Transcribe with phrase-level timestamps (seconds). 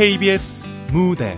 [0.00, 1.36] KBS 무대.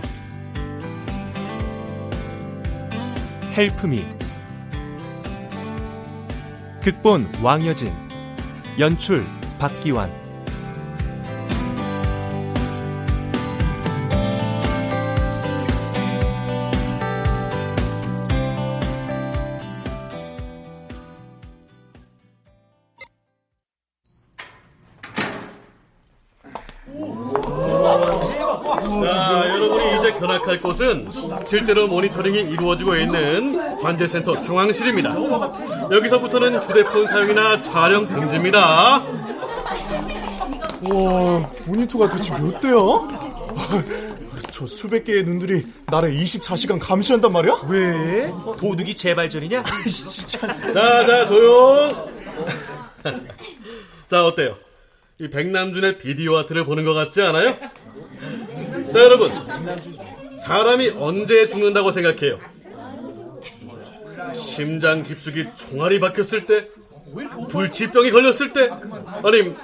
[3.57, 4.05] 헬프미.
[6.81, 7.91] 극본 왕여진.
[8.79, 9.25] 연출
[9.59, 10.22] 박기환
[31.53, 35.13] 실제로 모니터링이 이루어지고 있는 관제센터 상황실입니다.
[35.91, 39.03] 여기서부터는 휴대폰 사용이나 촬영 금지입니다.
[40.89, 42.73] 와, 모니터가 대체 몇 대야?
[44.49, 47.61] 저 수백 개의 눈들이 나를 24시간 감시한단 말이야?
[47.69, 48.31] 왜?
[48.57, 49.61] 도둑이 재발전이냐?
[50.73, 52.11] 자, 자, 조용!
[54.09, 54.57] 자, 어때요?
[55.19, 57.57] 이 백남준의 비디오 아트를 보는 것 같지 않아요?
[58.91, 59.31] 자, 여러분.
[60.45, 62.37] 사람이 언제 죽는다고 생각해요?
[64.33, 66.67] 심장 깊숙이 총알이 박혔을 때?
[67.49, 68.69] 불치병이 걸렸을 때?
[69.23, 69.55] 아님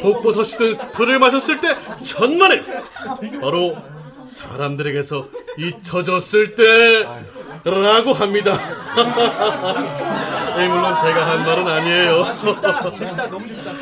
[0.00, 1.76] 독고 서시든 스프를 마셨을 때?
[2.02, 2.62] 천만에!
[3.40, 3.76] 바로
[4.30, 7.06] 사람들에게서 잊혀졌을 때!
[7.64, 8.56] 라고 합니다.
[10.56, 12.34] 네, 물론 제가 한 말은 아니에요.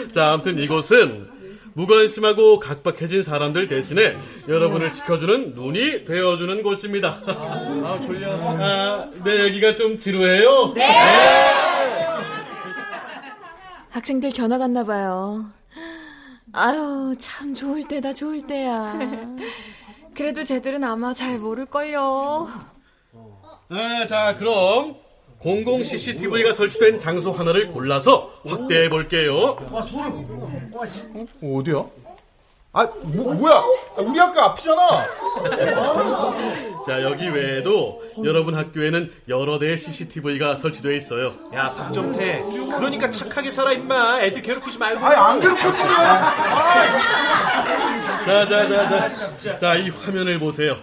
[0.13, 1.36] 자, 아무튼 이곳은
[1.77, 4.17] 무관심하고 각박해진 사람들 대신에
[4.49, 7.21] 여러분을 지켜주는 눈이 되어주는 곳입니다.
[7.27, 8.31] 아, 졸려.
[8.33, 10.73] 아, 네, 여기가 좀 지루해요?
[10.75, 10.89] 네!
[13.91, 15.45] 학생들 견학 갔나 봐요.
[16.53, 18.99] 아유, 참 좋을 때다, 좋을 때야.
[20.15, 22.49] 그래도 쟤들은 아마 잘 모를걸요.
[23.69, 24.97] 네, 자, 그럼
[25.39, 29.57] 공공 CCTV가 설치된 장소 하나를 골라서 확대해 볼게요.
[31.43, 31.77] 어디야?
[32.73, 33.63] 아, 뭐, 뭐야?
[33.99, 35.07] 우리 학교 앞이잖아.
[36.87, 41.35] 자, 여기 외에도 여러분 학교에는 여러 대의 CCTV가 설치되어 있어요.
[41.55, 42.43] 야, 박정태.
[42.77, 44.21] 그러니까 착하게 살아, 임마.
[44.21, 45.07] 애들 괴롭히지 말고.
[45.07, 46.35] 아니, 안 괴롭힐 거야.
[48.27, 49.59] 자, 자, 자, 자.
[49.59, 50.77] 자, 이 화면을 보세요.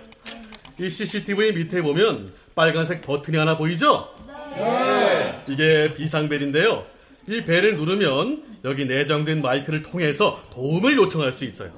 [0.80, 4.10] 이 CCTV 밑에 보면 빨간색 버튼이 하나 보이죠?
[4.58, 5.42] 네.
[5.50, 6.86] 이게 비상벨인데요.
[7.28, 11.72] 이 벨을 누르면 여기 내장된 마이크를 통해서 도움을 요청할 수 있어요.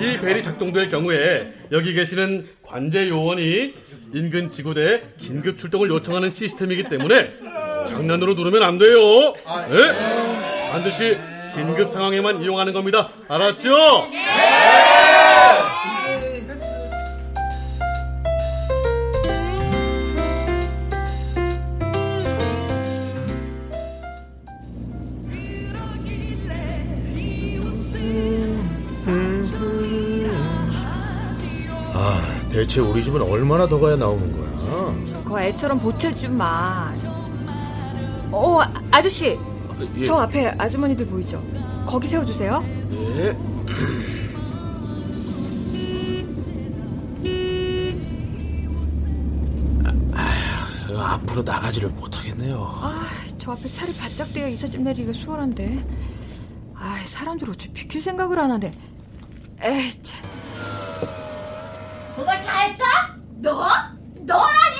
[0.00, 3.74] 이 벨이 작동될 경우에 여기 계시는 관제 요원이
[4.12, 7.30] 인근 지구대에 긴급 출동을 요청하는 시스템이기 때문에
[7.88, 9.34] 장난으로 누르면 안 돼요.
[9.68, 10.70] 네?
[10.70, 11.16] 반드시
[11.54, 13.10] 긴급 상황에만 이용하는 겁니다.
[13.28, 13.70] 알았죠?
[14.10, 14.83] 네!
[32.64, 35.22] 대체 우리 집은 얼마나 더 가야 나오는 거야?
[35.24, 36.90] 그 애처럼 보채좀 마.
[38.32, 38.60] 어,
[38.90, 39.38] 아저씨.
[39.98, 40.04] 예.
[40.06, 41.42] 저 앞에 아주머니들 보이죠?
[41.86, 42.64] 거기 세워주세요.
[42.92, 43.36] 예.
[50.14, 52.62] 아, 앞으로 나가지를 못하겠네요.
[52.82, 53.06] 아,
[53.38, 55.84] 저 앞에 차를 바짝 대어 이삿짐 내리기가 수월한데.
[56.76, 58.70] 아, 사람들 어찌 비킬 생각을 안 하네.
[59.62, 60.22] 에이, 참.
[62.16, 62.84] 그걸 다 했어?
[63.40, 63.66] 너?
[64.20, 64.74] 너라니!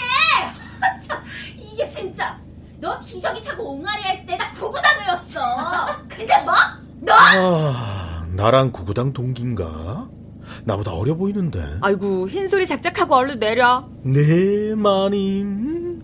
[1.59, 2.39] 이게 진짜
[2.81, 5.41] 너 기저귀 차고 옹알이 할 때 나 구구단이었어
[6.09, 6.55] 근데 뭐?
[7.01, 7.13] 너?
[7.13, 8.25] 아,
[8.65, 10.09] 나랑 구구당 동기인가?
[10.65, 11.79] 나보다 어려 보이는데.
[11.83, 13.89] 아이고 흰소리 작작하고 얼른 내려.
[14.03, 16.03] 네 마님.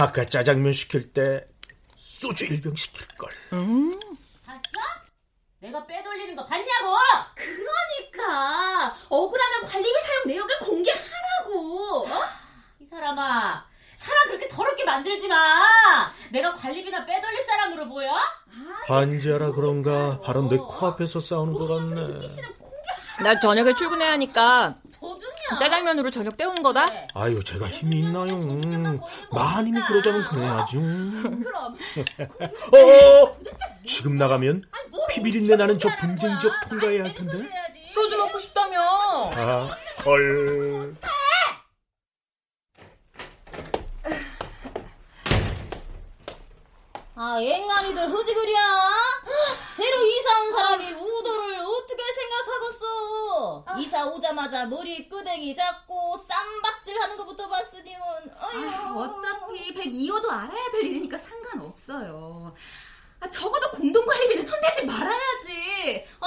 [0.00, 1.44] 아까 짜장면 시킬 때
[1.96, 3.30] 소주 일병 시킬 걸.
[3.52, 3.98] 음.
[5.60, 6.96] 내가 빼돌리는 거 봤냐고?
[7.34, 12.06] 그러니까 억울하면 관리비 사용 내역을 공개하라고.
[12.06, 12.20] 어?
[12.80, 13.66] 이 사람아,
[13.96, 16.12] 사람 그렇게 더럽게 만들지 마.
[16.30, 18.12] 내가 관리비나 빼돌릴 사람으로 보여?
[18.86, 22.26] 반지하라 그런가 바로 내 코앞에서 싸우는 것 같네.
[23.24, 24.76] 날 저녁에 출근해야 하니까
[25.58, 26.84] 짜장면으로 저녁 때우는 거다?
[26.86, 27.06] 네.
[27.14, 28.26] 아유, 제가 힘이 있나요?
[29.32, 30.80] 마님이 그러자면 그래야죠.
[31.42, 31.76] 그럼.
[32.74, 33.36] 어,
[33.86, 34.62] 지금 나가면
[35.10, 37.48] 피비린내 나는 저 분쟁 지역 통과해야 할 텐데.
[37.94, 38.78] 소주 먹고 싶다며.
[39.34, 40.94] 아, 헐.
[47.20, 48.60] 아, 앵간이들 흐지그리야?
[49.74, 51.47] 새로 이사 온 사람이 우도를
[53.38, 53.64] 어.
[53.78, 58.00] 이사 오자마자 머리 끄댕이 잡고 쌈박질 하는 것부터 봤으니만
[58.36, 62.54] 아, 어차피 102호도 알아야 될 일이니까 상관없어요.
[63.20, 66.06] 아, 적어도 공동관리비는 손대지 말아야지.
[66.20, 66.26] 어?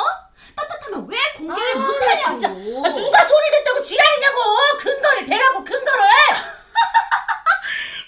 [0.56, 2.30] 떳떳하면 왜 공개를 아, 못하냐고.
[2.30, 2.48] 진짜.
[2.50, 4.40] 아, 누가 소리를 했다고 지랄이냐고.
[4.80, 6.04] 근거를 대라고 근거를.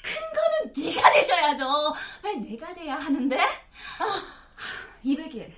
[0.04, 1.94] 근거는 네가 대셔야죠.
[2.24, 3.38] 왜 내가 돼야 하는데?
[4.00, 4.24] 아,
[5.06, 5.52] 200일.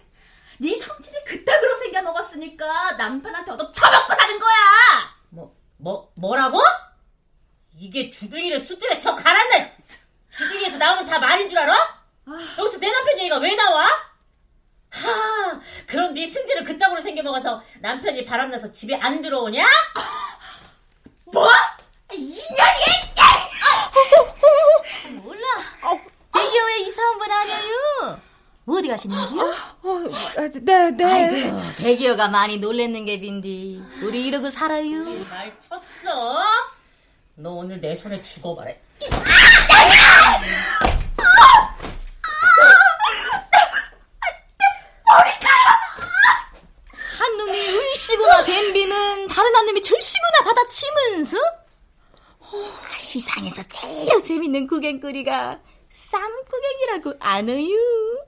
[0.58, 4.54] 네 성질이 그따구로 생겨 먹었으니까 남편한테 얻어 처먹고 사는 거야.
[5.30, 6.62] 뭐, 뭐, 뭐라고?
[7.78, 9.78] 이게 주둥이를 수들에 쳐 갈았네.
[10.32, 11.74] 주둥이에서 나오는 다 말인 줄 알아?
[11.74, 12.56] 아.
[12.58, 13.86] 여기서 내 남편 얘기가 왜 나와?
[14.92, 19.66] 하, 그런 네 승질을 그따구로 생겨 먹어서 남편이 바람나서 집에 안 들어오냐?
[21.26, 21.50] 뭐?
[22.14, 22.86] 이년이!
[25.22, 25.46] 몰라.
[26.34, 28.22] 대기업에 이사 한번 하냐요?
[28.68, 29.56] 어디 가시는지요?
[30.06, 31.04] 어, 어, 네, 네.
[31.04, 33.82] 아이고, 배기어가 많이 놀랬는 게 빈디.
[34.04, 35.04] 우리 이러고 살아요.
[35.30, 36.42] 말 쳤어?
[37.36, 38.72] 너 오늘 내 손에 죽어봐라.
[47.18, 51.38] 한 놈이 울시구나 뱀비는 다른 한 놈이 절시구나 받아치면서
[52.40, 55.60] 어, 시상에서 제일 재밌는 구경거리가
[55.92, 58.20] 쌈구경이라고 아너유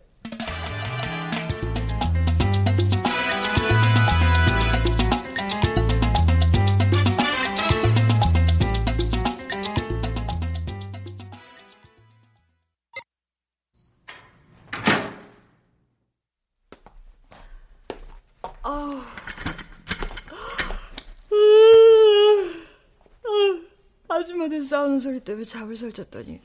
[24.67, 26.41] 싸우는 소리 때문에 잠을 설쳤더니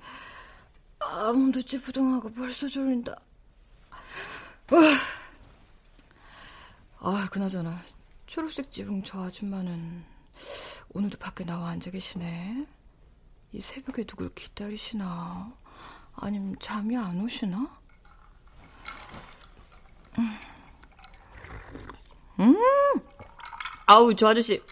[0.99, 3.17] 아무도 찌푸둥하고 벌써 졸린다.
[7.01, 7.79] 아, 그나저나
[8.27, 10.05] 초록색 지붕 저 아줌마는
[10.95, 12.67] 오늘도 밖에 나와 앉아 계시네.
[13.53, 15.53] 이 새벽에 누굴 기다리시나?
[16.15, 17.81] 아니면 잠이 안 오시나?
[20.19, 20.39] 음.
[22.41, 22.57] 음!
[23.87, 24.63] 아우, 저 아저씨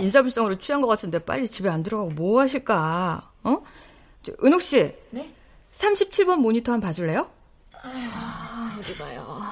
[0.00, 3.30] 인사불성으로 취한 것 같은데 빨리 집에 안 들어가고 뭐 하실까?
[3.44, 3.62] 어?
[4.22, 4.94] 저, 은옥 씨.
[5.10, 5.32] 네?
[5.72, 7.30] 37번 모니터 한번 봐줄래요?
[7.82, 9.42] 아, 어디 봐요.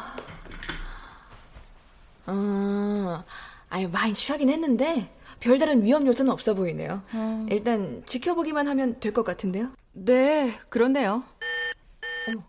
[2.26, 3.24] 아,
[3.68, 7.02] 아유, 많이 취하긴 했는데, 별다른 위험 요소는 없어 보이네요.
[7.14, 7.46] 음.
[7.50, 9.70] 일단 지켜보기만 하면 될 것 같은데요?
[9.92, 11.24] 네, 그렇네요.
[12.28, 12.42] 어머.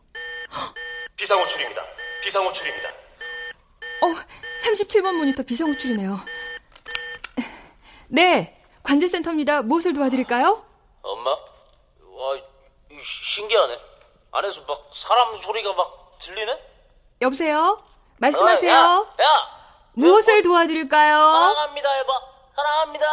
[1.18, 1.82] 비상호출입니다.
[2.24, 2.90] 비상호출입니다.
[4.04, 4.14] 어,
[4.66, 6.20] 37번 모니터 비상호출이네요.
[8.18, 9.64] 네, 관제센터입니다.
[9.64, 10.64] 무엇을 도와드릴까요?
[11.02, 11.32] 엄마?
[11.32, 12.38] 와,
[13.04, 13.80] 신기하네.
[14.32, 16.60] 안에서 막 사람 소리가 막 들리네?
[17.22, 17.84] 여보세요?
[18.18, 18.72] 말씀하세요.
[18.72, 19.88] 어, 야, 야!
[19.94, 21.16] 무엇을 도와드릴까요?
[21.16, 22.14] 사랑합니다, 해봐.
[22.56, 23.06] 사랑합니다.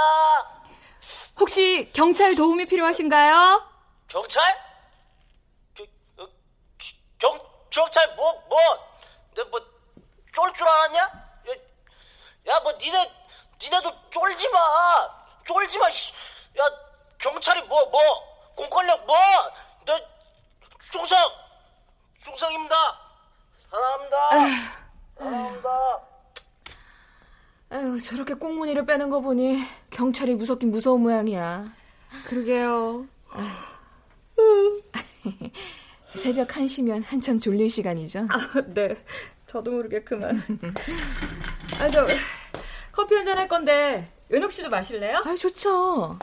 [1.38, 3.62] 혹시 경찰 도움이 필요하신가요?
[4.06, 4.42] 경찰?
[5.74, 5.84] 겨,
[6.18, 6.28] 어,
[7.18, 7.38] 경,
[7.70, 8.58] 경찰 뭐, 뭐?
[9.34, 9.60] 내 뭐,
[10.34, 11.00] 쫄 줄 알았냐?
[11.00, 11.52] 야,
[12.48, 13.10] 야, 뭐, 니네,
[13.62, 14.58] 니네도 쫄지 마.
[15.44, 15.86] 쫄지 마.
[15.86, 16.64] 야,
[17.18, 18.00] 경찰이 뭐, 뭐,
[18.54, 19.16] 공권력 뭐,
[19.84, 19.98] 너,
[20.78, 21.18] 충성,
[22.18, 22.76] 충성입니다.
[23.58, 24.30] 사랑합니다.
[25.18, 26.00] 사랑합니다.
[27.72, 31.66] 아유, 저렇게 꽁무니를 빼는 거 보니 경찰이 무섭긴 무서운 모양이야.
[32.26, 33.06] 그러게요.
[36.16, 38.26] 새벽 1시면 한참 졸릴 시간이죠?
[38.30, 38.96] 아, 네.
[39.46, 40.42] 저도 모르게 그만.
[41.78, 42.06] 아, 저,
[43.00, 45.22] 커피 한잔 할 건데 은옥 씨도 마실래요?
[45.24, 46.18] 아, 좋죠.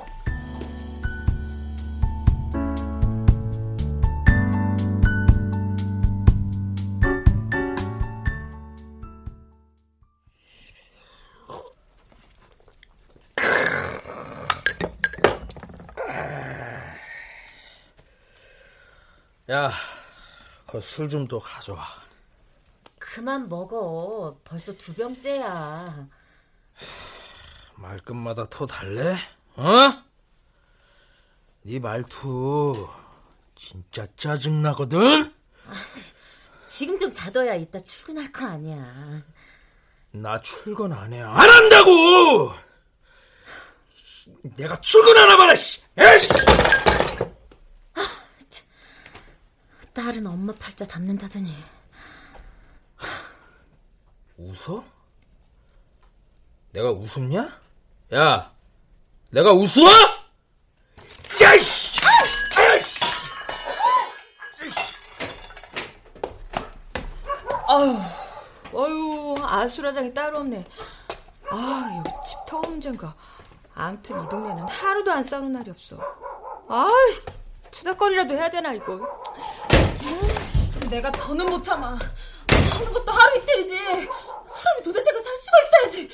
[19.50, 19.72] 야,
[20.68, 21.84] 그 술 좀 더 가져와.
[23.00, 24.38] 그만 먹어.
[24.44, 26.08] 벌써 두 병째야.
[27.88, 29.16] 말끝마다 더 달래?
[29.56, 30.04] 어?
[31.62, 32.88] 네 말투
[33.56, 35.24] 진짜 짜증나거든?
[35.24, 35.74] 아,
[36.66, 39.24] 지금 좀 자둬야 이따 출근할 거 아니야.
[40.12, 41.22] 나 출근 안 해.
[41.22, 42.52] 안 한다고!
[44.56, 45.82] 내가 출근하나 봐라, 씨!
[45.98, 46.28] 에이!
[47.96, 48.02] 아,
[49.94, 51.56] 딸은 엄마 팔자 담는다더니.
[54.38, 54.84] 웃어?
[56.72, 57.67] 내가 웃었냐?
[58.14, 58.52] 야,
[59.32, 59.82] 내가 웃어?
[61.42, 61.98] 야이씨!
[67.70, 67.98] 아유,
[68.74, 70.64] 어유 아수라장이 따로 없네.
[71.50, 73.14] 아, 여기 집터 문제인가.
[73.76, 75.98] 아무튼 이 동네는 하루도 안 싸우는 날이 없어.
[76.70, 76.90] 아,
[77.72, 79.22] 부닥거리라도 해야 되나 이거.
[80.90, 81.88] 내가 더는 못 참아.
[81.90, 83.78] 하는 것도 하루 이틀이지.
[83.78, 86.10] 사람이 도대체가 살 수가 있어야지.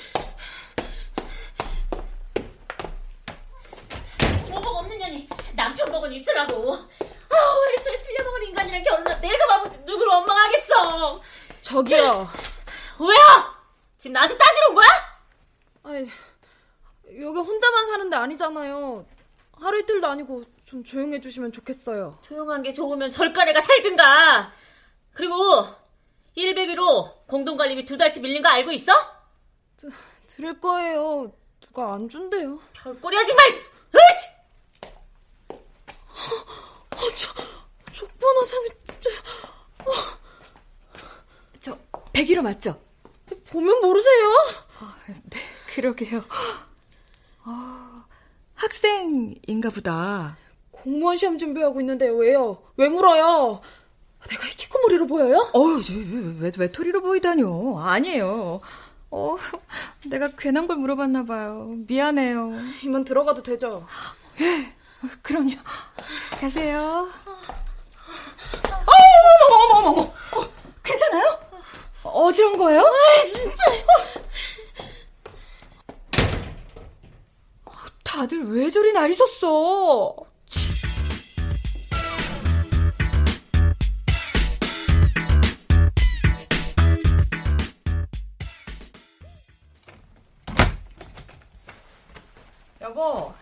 [4.50, 5.28] 뭐복 없는 년이
[5.64, 6.74] 남편 복은 있으라고.
[6.74, 11.20] 아우 애초에 틀려먹은 인간이랑 결혼한 내가 바보 누구를 원망하겠어.
[11.62, 12.28] 저기요.
[13.00, 13.54] 왜요?
[13.96, 14.88] 지금 나한테 따지러 온 거야?
[15.84, 16.10] 아니,
[17.20, 19.06] 여기 혼자만 사는데 아니잖아요.
[19.52, 22.18] 하루 이틀도 아니고 좀 조용해 주시면 좋겠어요.
[22.22, 24.52] 조용한 게 좋으면 절간애가 살든가.
[25.14, 25.66] 그리고
[26.36, 28.92] 100위로 공동관리비 두 달치 밀린 거 알고 있어?
[29.78, 29.88] 드,
[30.26, 31.32] 드릴 거예요.
[31.60, 32.58] 누가 안 준대요.
[32.74, 33.46] 별꼬리 하지 말!
[33.48, 34.34] 으이씨!
[36.90, 37.32] 아, 저,
[37.92, 38.68] 족번화상이...
[39.86, 39.90] 어.
[41.60, 41.78] 저,
[42.12, 42.80] 101호 맞죠?
[43.50, 44.24] 보면 모르세요?
[44.80, 45.38] 아, 네,
[45.74, 46.24] 그러게요.
[47.44, 48.04] 아,
[48.54, 50.36] 학생인가 보다.
[50.70, 52.62] 공무원 시험 준비하고 있는데 왜요?
[52.76, 53.60] 왜 물어요?
[54.28, 55.50] 내가 히키코모리로 보여요?
[55.52, 57.78] 어우, 왜, 왜, 외톨이로 보이다뇨.
[57.78, 58.60] 아니에요.
[59.10, 59.36] 어,
[60.06, 61.74] 내가 괜한 걸 물어봤나 봐요.
[61.86, 62.52] 미안해요.
[62.84, 63.86] 이만 들어가도 되죠?
[64.40, 64.74] 예,
[65.22, 65.56] 그럼요.
[66.40, 67.08] 가세요.
[68.64, 70.02] 어머, 어머, 어머, 어머.
[70.02, 70.50] 어,
[70.82, 71.40] 괜찮아요?
[72.02, 72.80] 어지러운 거예요?
[72.80, 73.64] 아, 진짜.
[78.04, 80.14] 다들 왜 저리 날이 섰어?
[92.80, 93.32] 여보,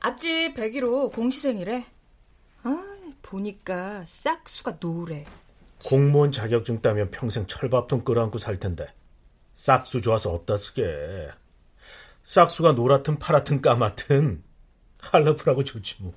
[0.00, 1.84] 앞집 101호 공시생이래.
[2.62, 2.84] 아,
[3.22, 5.24] 보니까 싹수가 노래.
[5.84, 8.86] 공무원 자격증 따면 평생 철밥통 끌어안고 살 텐데
[9.54, 11.28] 싹수 좋아서 없다 쓰게.
[12.24, 14.42] 싹수가 노랗든 파랗든 까맣든
[14.98, 16.12] 컬러풀하고 좋지 뭐.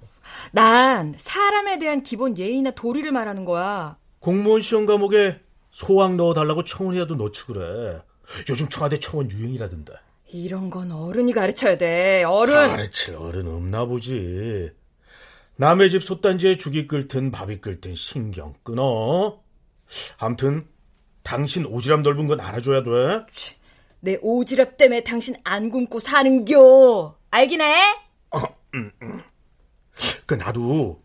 [0.52, 3.98] 난 사람에 대한 기본 예의나 도리를 말하는 거야.
[4.20, 8.02] 공무원 시험 과목에 소학 넣어달라고 청원이라도 넣지 그래.
[8.50, 9.94] 요즘 청와대 청원 유행이라던데.
[10.34, 12.24] 이런 건 어른이 가르쳐야 돼.
[12.24, 12.54] 어른.
[12.56, 14.72] 가르칠 어른 없나 보지.
[15.58, 19.40] 남의 집 솥단지에 죽이 끓든 밥이 끓든 신경 끊어.
[20.18, 20.68] 암튼
[21.22, 22.90] 당신 오지랖 넓은 건 알아줘야 돼.
[24.00, 27.16] 내 오지랖 때문에 당신 안 굶고 사는겨.
[27.30, 27.76] 알긴 해?
[28.32, 28.40] 어,
[28.74, 29.22] 음, 음.
[30.26, 31.00] 그 나도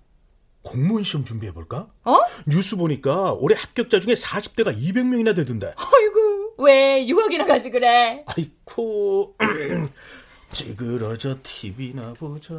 [0.69, 1.89] 공무원 시험 준비해 볼까?
[2.05, 2.19] 어?
[2.47, 5.73] 뉴스 보니까 올해 합격자 중에 40대가 200명이나 되던데.
[5.77, 8.23] 아이고 왜 유학이나 가지 그래?
[8.27, 9.35] 아이쿠
[10.53, 12.53] 찌그러져 TV나 보자.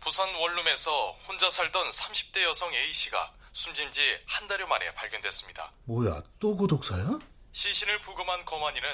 [0.00, 5.72] 부산 원룸에서 혼자 살던 30대 여성 A씨가 숨진 지 한 달여 만에 발견됐습니다.
[5.84, 7.18] 뭐야 또 고독사야?
[7.52, 8.88] 시신을 부검한 검안이는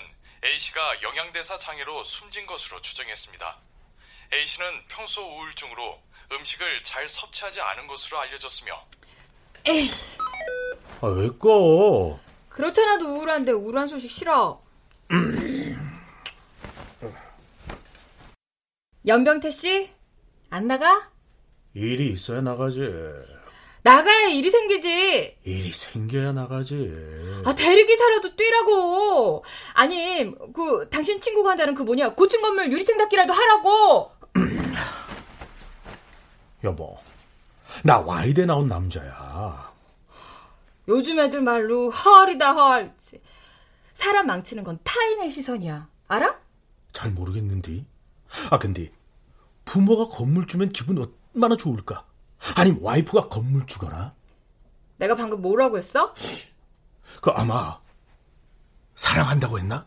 [0.44, 3.58] A씨가 영양대사 장애로 숨진 것으로 추정했습니다.
[4.32, 5.98] A씨는 평소 우울증으로
[6.32, 8.72] 음식을 잘 섭취하지 않은 것으로 알려졌으며
[9.66, 9.90] 에이.
[11.02, 12.18] 아, 왜 꺼?
[12.48, 14.62] 그렇잖아도 우울한데 우울한 소식 싫어.
[19.06, 19.90] 연병태 씨?
[20.48, 21.10] 안 나가?
[21.74, 22.80] 일이 있어야 나가지.
[23.82, 25.36] 나가야 일이 생기지.
[25.44, 26.90] 일이 생겨야 나가지.
[27.44, 29.44] 아, 대리기사라도 뛰라고.
[29.74, 34.12] 아니, 그, 당신 친구가 한다는 그 뭐냐, 고층 건물 유리창 닦기라도 하라고.
[36.64, 36.98] 여보,
[37.84, 39.72] 나 와이대 나온 남자야.
[40.88, 42.94] 요즘 애들 말로 헐이다 헐.
[43.94, 45.88] 사람 망치는 건 타인의 시선이야.
[46.08, 46.38] 알아?
[46.92, 47.84] 잘 모르겠는데.
[48.50, 48.92] 아, 근데
[49.64, 50.98] 부모가 건물주면 기분
[51.34, 52.04] 얼마나 좋을까?
[52.56, 54.14] 아니 와이프가 건물주거나?
[54.96, 56.14] 내가 방금 뭐라고 했어?
[57.20, 57.80] 그 아마
[58.96, 59.86] 사랑한다고 했나?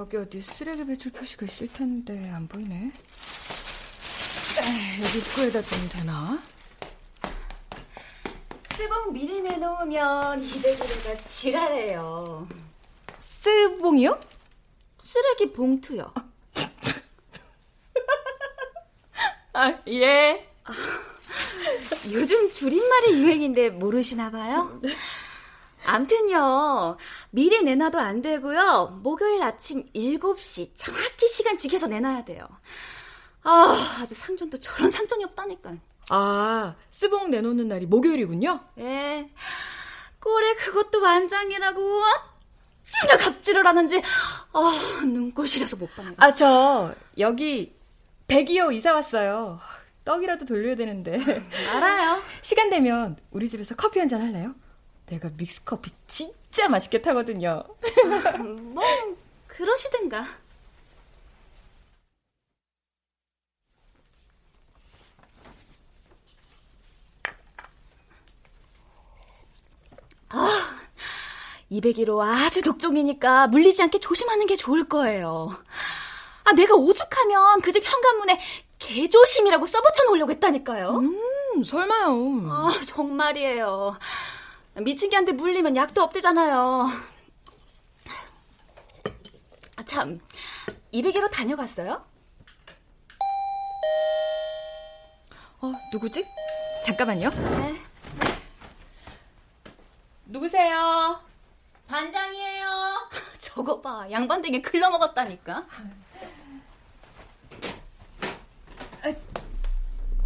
[0.00, 2.90] 여기 어디 쓰레기 배출 표시가 있을 텐데 안 보이네.
[5.02, 6.42] 여기 입구에다 두면 되나?
[8.78, 12.48] 스봉 미리 내놓으면 이대기래가 지랄해요.
[13.18, 14.18] 스봉이요?
[14.96, 16.10] 쓰레기 봉투요.
[19.52, 20.48] 아, 예.
[20.64, 20.72] 아,
[22.10, 24.80] 요즘 줄임말이 유행인데 모르시나 봐요?
[25.84, 26.96] 암튼요,
[27.30, 29.00] 미리 내놔도 안 되고요.
[29.02, 32.46] 목요일 아침 7시 정확히 시간 지켜서 내놔야 돼요.
[33.42, 35.74] 아, 아주 상전도 저런 상전이 없다니까.
[36.10, 38.60] 아, 스봉 내놓는 날이 목요일이군요?
[38.78, 39.30] 예.
[40.20, 42.02] 꼴에 그것도 완장이라고
[42.82, 44.02] 어찌나 갑질을 하는지
[44.52, 46.14] 아, 눈꼴시려서 못 봤네.
[46.18, 47.74] 아, 저 여기
[48.28, 49.58] 102호 이사 왔어요.
[50.04, 51.18] 떡이라도 돌려야 되는데.
[51.72, 52.22] 알아요.
[52.42, 54.54] 시간 되면 우리 집에서 커피 한 잔 할래요?
[55.10, 57.64] 내가 믹스 커피 진짜 맛있게 타거든요.
[58.72, 58.82] 뭐
[59.48, 60.24] 그러시든가.
[70.28, 70.48] 아,
[71.70, 75.50] 201호 아주 독종이니까 물리지 않게 조심하는 게 좋을 거예요.
[76.44, 78.40] 아, 내가 오죽하면 그 집 현관문에
[78.78, 80.96] 개조심이라고 써붙여 놓으려고 했다니까요.
[80.98, 82.12] 음, 설마요.
[82.50, 83.96] 아, 정말이에요.
[84.82, 86.88] 미친 개한테 물리면 약도 없대잖아요.
[89.76, 90.20] 아, 참,
[90.92, 92.04] 201호 다녀갔어요?
[95.62, 96.26] 어, 누구지?
[96.84, 97.30] 잠깐만요.
[97.30, 97.80] 네.
[100.26, 101.20] 누구세요?
[101.88, 103.08] 반장이에요.
[103.38, 105.66] 저거 봐, 양반 되게 글러먹었다니까.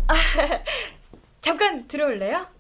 [0.07, 0.15] 아,
[1.41, 2.54] 잠깐 들어올래요?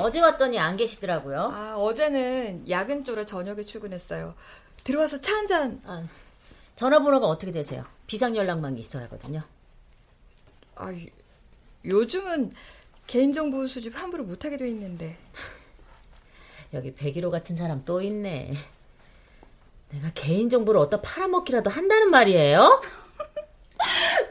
[0.00, 1.50] 어제 왔더니 안 계시더라고요.
[1.52, 4.34] 아, 어제는 야근 쪽으로 저녁에 출근했어요.
[4.84, 5.82] 들어와서 차 한 잔.
[5.86, 6.04] 아,
[6.76, 7.84] 전화번호가 어떻게 되세요?
[8.06, 9.42] 비상 연락망이 있어야 하거든요.
[10.76, 10.92] 아,
[11.84, 12.52] 요즘은
[13.08, 15.16] 개인정보 수집 함부로 못하게 돼 있는데.
[16.74, 18.52] 여기 101호 같은 사람 또 있네.
[19.90, 22.82] 내가 개인정보를 어디다 팔아먹기라도 한다는 말이에요?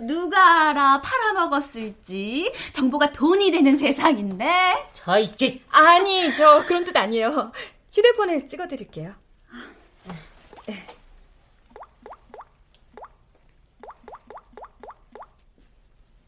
[0.02, 4.90] 누가 알아 팔아먹었을지 정보가 돈이 되는 세상인데.
[4.94, 7.52] 저 있지 아니 저 그런 뜻 아니에요.
[7.92, 9.14] 휴대폰에 찍어드릴게요.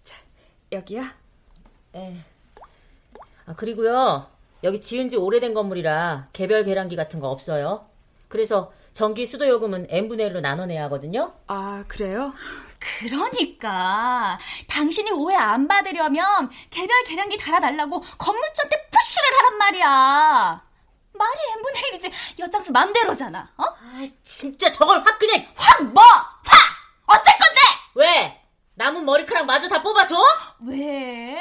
[0.03, 0.15] 자
[0.71, 1.15] 여기야
[1.91, 2.17] 네.
[3.45, 4.27] 아 그리고요.
[4.63, 7.87] 여기 지은 지 오래된 건물이라 개별 계량기 같은 거 없어요.
[8.27, 11.33] 그래서 전기 수도 요금은 n분의 1로 나눠내야 하거든요.
[11.47, 12.33] 아 그래요?
[12.79, 20.63] 그러니까 당신이 오해 안 받으려면 개별 계량기 달아달라고 건물주한테 푸시를 하란 말이야.
[21.13, 23.51] 말이 n분의 1이지 엿장수 맘대로잖아.
[23.57, 23.63] 어?
[23.63, 26.01] 아 진짜 저걸 확 그냥 확 뭐?
[26.01, 26.59] 확!
[27.07, 27.59] 어쩔 건데?
[27.95, 28.41] 왜?
[28.75, 30.15] 남은 머리카락 마저 다 뽑아줘?
[30.67, 31.37] 왜?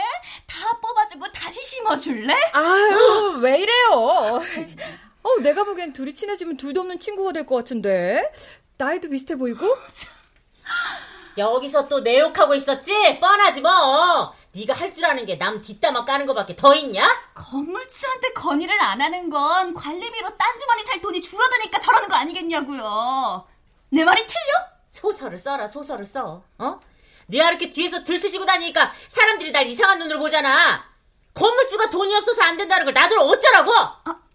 [0.47, 2.35] 다 뽑아주고 다시 심어줄래?
[2.53, 4.41] 아유 왜 이래요?
[5.23, 8.33] 어 내가 보기엔 둘이 친해지면 둘도 없는 친구가 될 것 같은데
[8.77, 9.65] 나이도 비슷해 보이고?
[11.39, 13.19] 여기서 또 내 욕하고 있었지?
[13.21, 14.33] 뻔하지 뭐.
[14.53, 17.07] 네가 할 줄 아는 게 남 뒷담화 까는 거밖에 더 있냐?
[17.35, 23.47] 건물주한테 건의를 안 하는 건 관리비로 딴 주머니 살 돈이 줄어드니까 저러는 거 아니겠냐고요.
[23.91, 24.67] 내 말이 틀려?
[24.91, 26.43] 소설을 써라 소설을 써.
[26.59, 26.81] 어?
[27.27, 30.85] 네가 이렇게 뒤에서 들쑤시고 다니니까 사람들이 날 이상한 눈으로 보잖아.
[31.35, 33.73] 건물주가 돈이 없어서 안 된다는 걸 나들 어쩌라고?
[33.73, 34.03] 아,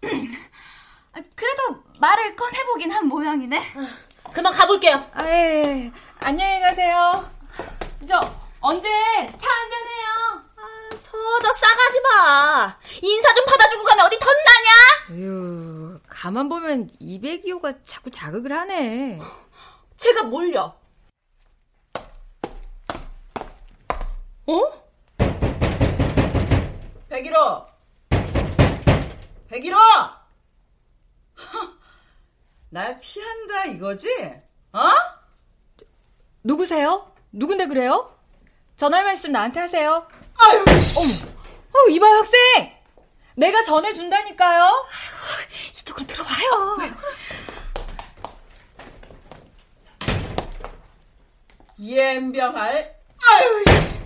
[1.34, 3.60] 그래도 말을 꺼내보긴 한 모양이네.
[4.32, 5.04] 그만 가볼게요.
[5.14, 5.92] 아, 예.
[6.24, 7.30] 안녕히 가세요.
[8.08, 8.18] 저
[8.60, 10.42] 언제 차 한잔해요.
[10.56, 12.78] 아, 저저 싸가지 마.
[13.02, 15.20] 인사 좀 받아주고 가면 어디 덧나냐?
[15.20, 19.18] 에휴, 가만 보면 202호가 자꾸 자극을 하네.
[19.98, 20.74] 제가 뭘요?
[24.46, 24.84] 어?
[27.10, 27.66] 백일호!
[29.48, 29.78] 백일호!
[32.70, 34.08] 날 피한다 이거지?
[34.72, 34.80] 어?
[36.44, 37.10] 누구세요?
[37.32, 38.14] 누군데 그래요?
[38.76, 40.06] 전할 말씀 나한테 하세요.
[40.38, 41.22] 아유, 씨.
[41.22, 41.32] 어머,
[41.86, 42.72] 어, 이봐요 학생.
[43.34, 44.62] 내가 전해준다니까요.
[44.62, 46.76] 아유, 이쪽으로 들어와요.
[51.78, 52.94] 이엠병할.
[53.26, 53.98] 아유, 씨.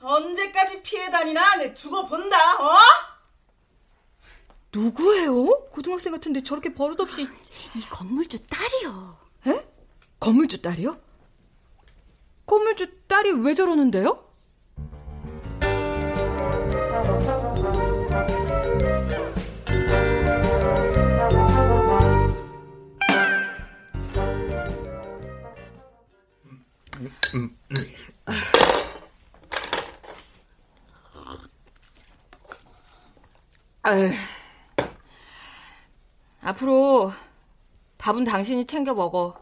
[0.00, 2.36] 언제까지 피해 다니나 내 두고 본다.
[2.58, 2.74] 어?
[4.72, 5.44] 누구예요?
[5.70, 7.22] 고등학생 같은데 저렇게 버릇없이
[7.74, 9.18] 이 건물주 딸이요.
[9.48, 9.66] 에?
[10.18, 11.03] 건물주 딸이요?
[12.46, 14.24] 건물주 딸이 왜 저러는데요?
[36.40, 37.12] 앞으로
[37.98, 39.34] 밥은 당신이 챙겨 먹어.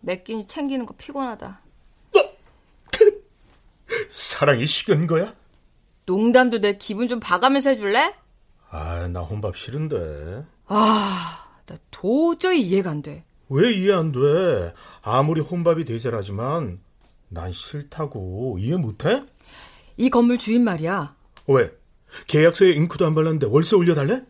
[0.00, 1.63] 몇 끼니 챙기는 거 피곤하다.
[4.34, 5.32] 사랑이 식은 거야?
[6.06, 8.12] 농담도 내 기분 좀 봐가면서 해줄래?
[8.68, 10.44] 아, 나 혼밥 싫은데.
[10.66, 13.24] 아, 나 도저히 이해가 안 돼.
[13.48, 14.18] 왜 이해 안 돼?
[15.02, 16.80] 아무리 혼밥이 대세라지만
[17.28, 19.22] 난 싫다고 이해 못해?
[19.96, 21.14] 이 건물 주인 말이야.
[21.46, 21.70] 왜?
[22.26, 24.24] 계약서에 잉크도 안 발랐는데 월세 올려달래?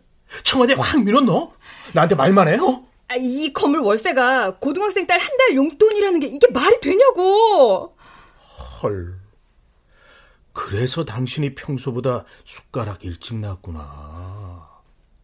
[0.44, 1.52] 청와대 확 넣어?
[1.94, 2.58] 나한테 말만 해?
[2.58, 2.84] 어?
[3.08, 7.96] 아, 이 건물 월세가 고등학생 딸 한 달 용돈이라는 게 이게 말이 되냐고.
[8.82, 9.23] 헐.
[10.54, 14.70] 그래서 당신이 평소보다 숟가락 일찍 나왔구나.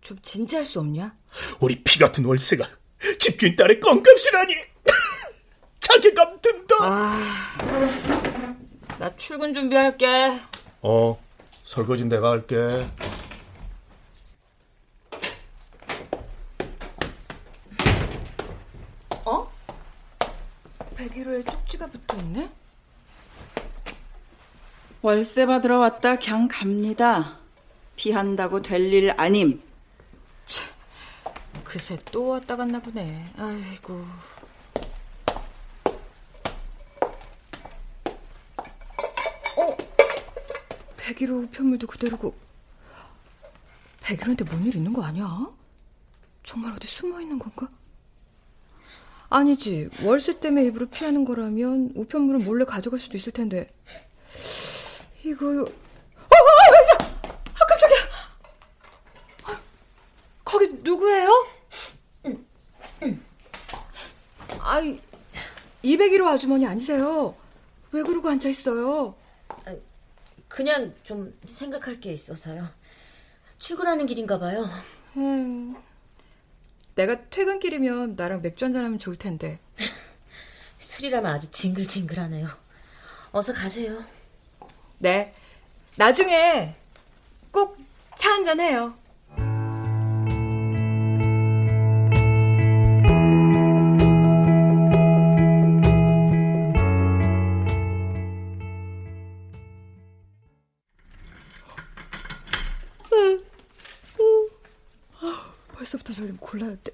[0.01, 1.15] 좀 진지할 수 없냐?
[1.61, 2.69] 우리 피 같은 월세가
[3.19, 4.55] 집주인 딸의 껌값이라니.
[5.81, 6.77] 자괴감 든다.
[6.81, 7.19] 아,
[8.99, 10.41] 나 출근 준비할게.
[10.83, 11.19] 어,
[11.63, 12.89] 설거지 내가 할게.
[19.25, 19.51] 어?
[20.97, 22.51] 101호에 쪽지가 붙어 있네?
[25.03, 27.39] 월세 받으러 왔다 그냥 갑니다.
[27.97, 29.63] 피한다고 될 일 아님.
[31.65, 33.33] 그새 또 왔다 갔나 보네.
[33.37, 34.05] 아이고.
[39.57, 39.77] 어?
[40.99, 42.35] 101호 우편물도 그대로고
[44.03, 45.49] 101호한테 뭔 일 있는 거 아니야?
[46.43, 47.69] 정말 어디 숨어 있는 건가?
[49.29, 49.91] 아니지.
[50.03, 53.69] 월세 때문에 일부러 피하는 거라면 우편물은 몰래 가져갈 수도 있을 텐데.
[55.31, 55.47] 이거.
[55.47, 56.99] 어, 어, 어,
[57.55, 57.99] 아, 깜짝이야!
[60.45, 61.47] 거기 누구예요?
[64.61, 65.01] 아이,
[65.85, 67.37] 201호 아주머니 아니세요?
[67.93, 69.15] 왜 그러고 앉아 있어요?
[70.49, 72.69] 그냥 좀 생각할 게 있어서요.
[73.59, 74.69] 출근하는 길인가 봐요.
[75.17, 75.77] 음,
[76.97, 79.61] 내가 퇴근길이면 나랑 맥주 한잔 하면 좋을 텐데.
[80.79, 82.49] 술이라면 아주 징글징글하네요.
[83.31, 84.05] 어서 가세요.
[85.01, 85.33] 네.
[85.97, 86.75] 나중에
[87.51, 87.81] 꼭
[88.21, 88.95] 차 한잔 해요.
[105.73, 106.93] 벌써부터 졸리면 골라야 돼.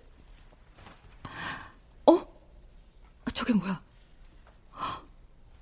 [2.06, 2.12] 어?
[3.24, 3.82] 아, 저게 뭐야?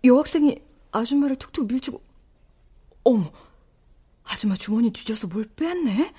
[0.04, 0.60] 여학생이
[0.92, 2.02] 아줌마를 툭툭 밀치고
[3.04, 3.30] 어머
[4.24, 6.14] 아줌마 주머니 뒤져서 뭘 빼앗네?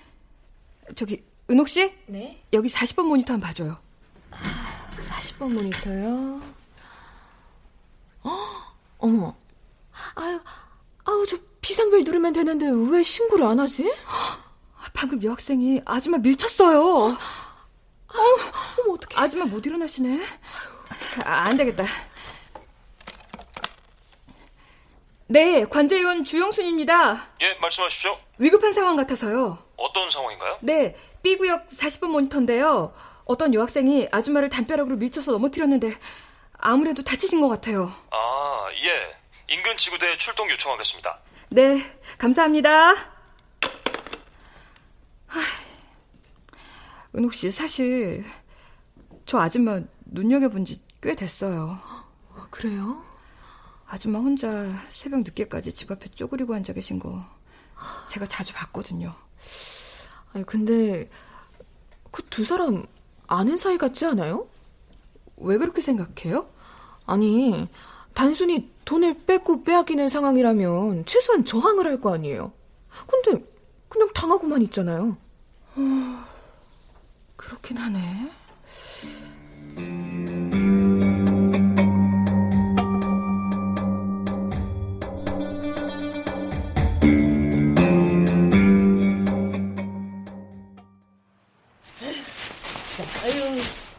[0.96, 1.94] 저기 은옥 씨?
[2.08, 2.44] 네?
[2.54, 3.78] 여기 40번 모니터 한번 봐줘요.
[4.98, 6.42] 40번 모니터요.
[8.24, 8.40] 어,
[9.00, 9.36] 어머.
[10.16, 10.40] 아유,
[11.04, 13.92] 아우 저 비상벨 누르면 되는데 왜 신고를 안 하지?
[14.94, 17.18] 방금 여학생이 아줌마 밀쳤어요.
[18.08, 18.38] 아유,
[18.80, 19.22] 어머 어떡해.
[19.22, 20.24] 아줌마 못 일어나시네.
[21.26, 21.84] 아, 안 되겠다.
[25.28, 27.30] 네, 관제위원 주영순입니다.
[27.42, 28.18] 예, 말씀하십시오.
[28.38, 29.58] 위급한 상황 같아서요.
[29.78, 30.58] 어떤 상황인가요?
[30.62, 32.94] 네, B구역 40번 모니터인데요.
[33.26, 35.98] 어떤 여학생이 아줌마를 담벼락으로 밀쳐서 넘어뜨렸는데
[36.58, 37.92] 아무래도 다치신 것 같아요.
[38.12, 39.18] 아, 예.
[39.54, 41.20] 인근 지구대에 출동 요청하겠습니다.
[41.50, 41.82] 네,
[42.18, 42.94] 감사합니다.
[45.28, 45.40] 하,
[47.16, 48.24] 은옥 씨, 사실
[49.26, 51.78] 저 아줌마 눈여겨본 지 꽤 됐어요.
[52.50, 53.06] 그래요?
[53.88, 57.24] 아줌마 혼자 새벽 늦게까지 집 앞에 쪼그리고 앉아 계신 거
[58.10, 59.14] 제가 자주 봤거든요.
[60.34, 61.10] 아니 근데
[62.12, 62.86] 그 두 사람
[63.28, 64.48] 아는 사이 같지 않아요?
[65.38, 66.50] 왜 그렇게 생각해요?
[67.06, 67.68] 아니
[68.14, 72.52] 단순히 돈을 뺏고 빼앗기는 상황이라면 최소한 저항을 할 거 아니에요.
[73.08, 73.44] 근데
[73.90, 75.18] 그냥 당하고만 있잖아요.
[75.76, 76.26] 어,
[77.36, 78.32] 그렇긴 하네.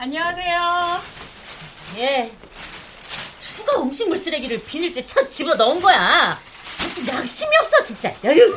[0.07, 1.01] 안녕하세요.
[1.97, 2.33] 예.
[3.57, 6.39] 누가 음식물 쓰레기를 비닐째 쳐 집어 넣은 거야.
[6.79, 8.13] 무슨 양심이 없어, 진짜.
[8.25, 8.57] 아유.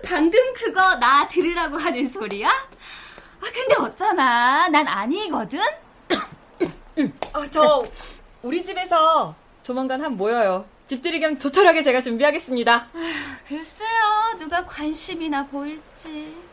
[0.02, 2.48] 방금 그거 나 들으라고 하는 소리야?
[2.48, 4.66] 아, 근데 어쩌나.
[4.68, 5.60] 난 아니거든?
[7.34, 7.84] 어, 저
[8.40, 10.64] 우리 집에서 조만간 한 모여요.
[10.86, 12.88] 집들이 겸 조촐하게 제가 준비하겠습니다.
[13.46, 16.48] 글쎄요, 누가 관심이나 보일지.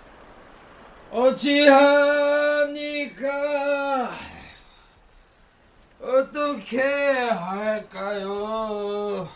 [1.12, 3.28] 어찌합니까?
[6.02, 9.30] 어떻게 할까요?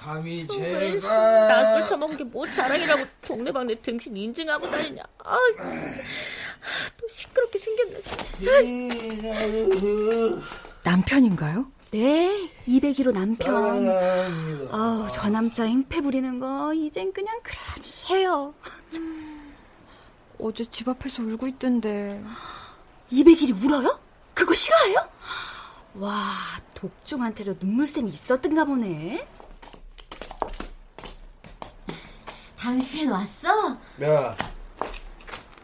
[0.00, 5.02] 감히 제가 나술 처먹은 게뭐 자랑이라고 동네방네 등신 인증하고 다니냐.
[5.24, 5.36] 아,
[6.96, 8.50] 또 시끄럽게 생겼네, 진짜.
[10.84, 11.66] 남편인가요?
[11.90, 13.88] 네, 201호 남편.
[14.70, 18.54] 아우, 저 남자 행패 부리는 거 이젠 그냥 그러니 해요.
[20.38, 22.22] 어제 집 앞에서 울고 있던데.
[23.12, 23.98] 201이 울어요?
[24.34, 25.08] 그거 싫어해요?
[25.94, 26.12] 와,
[26.74, 29.26] 독종한테도 눈물샘이 있었던가 보네.
[32.58, 33.48] 당신 왔어?
[34.02, 34.36] 야,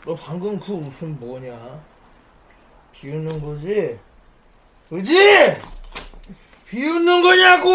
[0.07, 1.83] 너 방금 그 웃음 뭐냐?
[2.93, 3.99] 비웃는 거지?
[4.89, 5.59] 그지?
[6.69, 7.71] 비웃는 거냐고!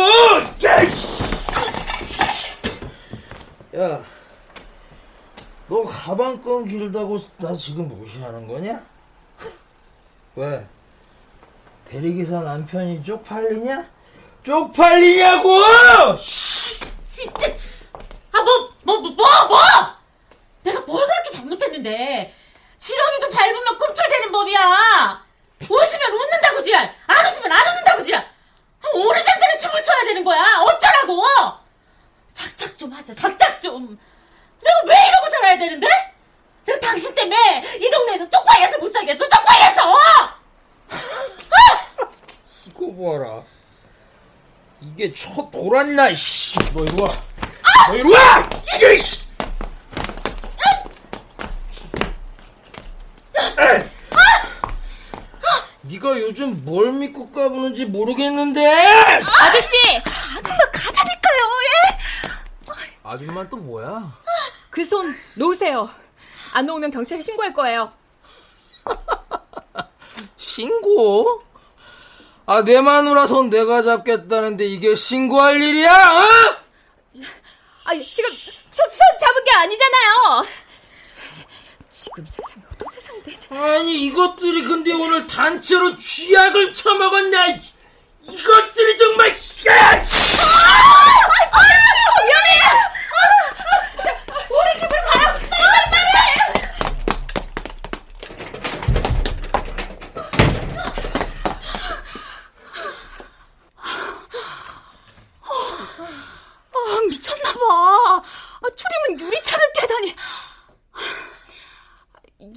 [0.66, 0.78] 야,
[3.76, 4.04] 야,
[5.70, 8.82] 너 가방끈 길다고 나 지금 무시하는 거냐?
[10.36, 10.66] 왜?
[11.86, 13.86] 대리기사 남편이 쪽팔리냐?
[14.44, 15.50] 쪽팔리냐고!
[17.10, 17.48] 진짜
[18.34, 19.58] 아 뭐 뭐 뭐 뭐, 뭐!
[20.64, 22.34] 내가 뭘 그렇게 잘못했는데
[22.78, 25.26] 지렁이도 밟으면 꿈틀대는 법이야
[25.70, 31.24] 웃으면 웃는다고 지랄 안 웃으면 안 웃는다고 지랄 아, 오르장대는 춤을 춰야 되는 거야 어쩌라고
[32.34, 33.98] 작작 좀 하자 작작 좀
[35.58, 35.88] 살아야 되는데?
[36.66, 39.94] 내가 당신 때문에 이 동네에서 쪽팔려서 못 살겠어 쪽팔려서
[42.68, 43.44] 이거 봐라.
[44.80, 46.60] 이게 초 돌았나, 씨.
[46.74, 47.10] 너 이리 와.
[47.88, 48.50] 너 이리 와!
[48.76, 49.20] 이게, 씨.
[55.82, 58.62] 네가 요즘 뭘 믿고 까부는지 모르겠는데.
[58.66, 59.76] 아저씨,
[60.38, 61.44] 아줌마 가자니까요.
[61.64, 61.98] 예?
[63.04, 64.14] 아줌마 또 뭐야?
[64.78, 65.90] 그 손 놓으세요.
[66.54, 67.90] 안 놓으면 경찰에 신고할 거예요.
[70.38, 71.42] 신고?
[72.46, 75.92] 아, 내 마누라 손 내가 잡겠다는데 이게 신고할 일이야?
[75.92, 76.28] 어?
[77.86, 80.46] 아, 지금 손, 손 잡은 게 아니잖아요.
[81.90, 83.48] 지금 세상에 어떤 되지?
[83.50, 87.48] 아니 이것들이 근데 오늘 단체로 쥐약을 처먹었냐?
[87.48, 87.62] 이-
[88.30, 89.92] 이것들이 정말 야!
[89.92, 91.60] 아,
[92.24, 92.62] 위험해!
[94.50, 95.34] 우리 집으로 가요!
[95.50, 96.08] 빨리, 빨리!
[106.74, 108.22] 아, 미쳤나봐.
[109.08, 110.16] 아, 추림은 유리창을 깨다니.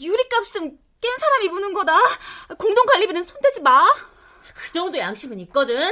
[0.00, 1.98] 유리값은 깬 사람이 무는 거다.
[2.58, 3.90] 공동관리비는 손대지 마.
[4.54, 5.90] 그 정도 양심은 있거든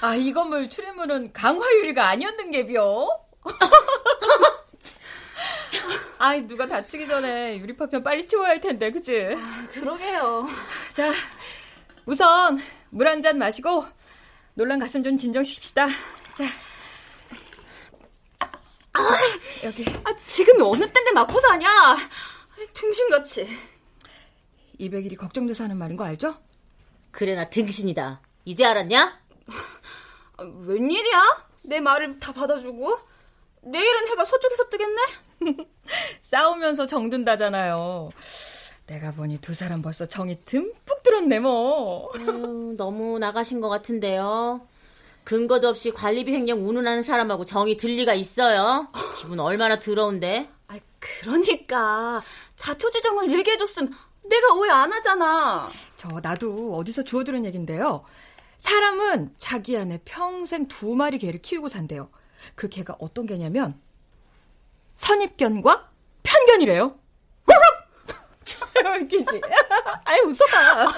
[0.00, 3.06] 아, 이 건물 출입문은 강화유리가 아니었는 게비요.
[6.18, 9.36] 아이, 누가 다치기 전에 유리 파편 빨리 치워야 할 텐데, 그치?
[9.72, 10.46] 그러게요.
[10.92, 11.12] 자,
[12.06, 12.58] 우선
[12.90, 13.84] 물 한 잔 마시고
[14.54, 15.88] 놀란 가슴 좀 진정시킵시다.
[16.34, 16.44] 자.
[19.64, 19.84] 여기.
[20.04, 21.68] 아, 지금이 어느 때인데 맞고 사냐?
[22.72, 23.46] 등신같이.
[24.78, 26.34] 200일이 걱정돼서 하는 말인 거 알죠?
[27.10, 29.20] 그래 나 등신이다 이제 알았냐?
[30.38, 31.48] 아, 웬일이야?
[31.62, 32.98] 내 말을 다 받아주고?
[33.62, 35.02] 내일은 해가 서쪽에서 뜨겠네?
[36.22, 38.10] 싸우면서 정든다잖아요.
[38.86, 42.10] 내가 보니 두 사람 벌써 정이 듬뿍 들었네, 뭐.
[42.16, 44.66] 음, 너무 나가신 것 같은데요
[45.30, 48.88] 근거도 없이 관리비 횡령 운운하는 사람하고 정이 들 리가 있어요
[49.20, 52.20] 기분 얼마나 더러운데 아, 그러니까
[52.56, 53.94] 자초지정을 얘기해줬으면
[54.28, 55.70] 내가 오해 안 하잖아.
[55.96, 58.04] 저 나도 어디서 주워 들은 얘긴데요.
[58.58, 62.10] 사람은 자기 안에 평생 두 마리 개를 키우고 산대요.
[62.56, 63.80] 그 개가 어떤 개냐면
[64.96, 65.90] 선입견과
[66.24, 66.98] 편견이래요.
[69.00, 69.40] 웃기지?
[70.04, 70.92] 아이 웃어봐.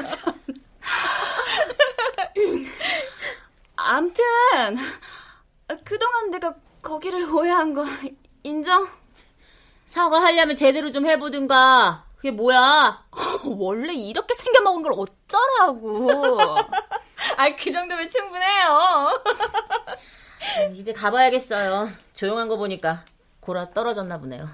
[3.85, 4.77] 암튼
[5.85, 7.85] 그동안 내가 거기를 오해한 거
[8.43, 8.89] 인정?
[9.87, 13.05] 사과하려면 제대로 좀 해보든가 그게 뭐야
[13.45, 16.57] 원래 이렇게 생겨먹은 걸 어쩌라고.
[17.37, 19.11] 아, 그 정도면 충분해요.
[20.75, 23.05] 이제 가봐야겠어요 조용한 거 보니까
[23.41, 24.49] 골아 떨어졌나 보네요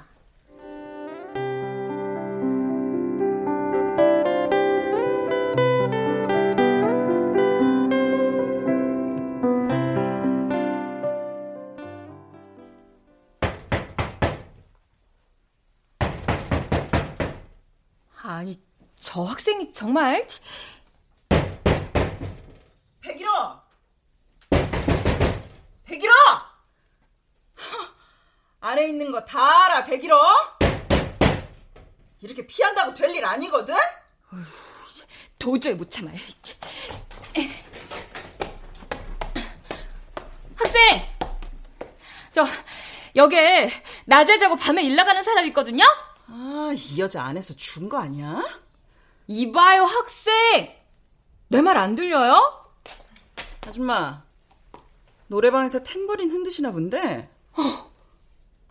[19.11, 20.27] 저 학생이 정말
[23.01, 23.31] 백일호!
[25.87, 26.13] 백일호!
[28.61, 30.15] 안에 있는 거 다 알아, 백일호?
[32.21, 33.75] 이렇게 피한다고 될 일 아니거든?
[35.39, 36.19] 도저히 못 참아요.
[40.55, 41.03] 학생!
[42.33, 42.45] 저,
[43.17, 43.71] 여기에
[44.05, 45.85] 낮에 자고 밤에 일 나가는 사람 있거든요?
[46.27, 48.43] 아, 이 여자 안에서 준 거 아니야?
[49.29, 50.75] 이봐요, 학생!
[51.49, 52.41] 내 말 안 들려요?
[53.67, 54.23] 아줌마,
[55.29, 57.29] 노래방에서 탬버린 흔드시나 본데?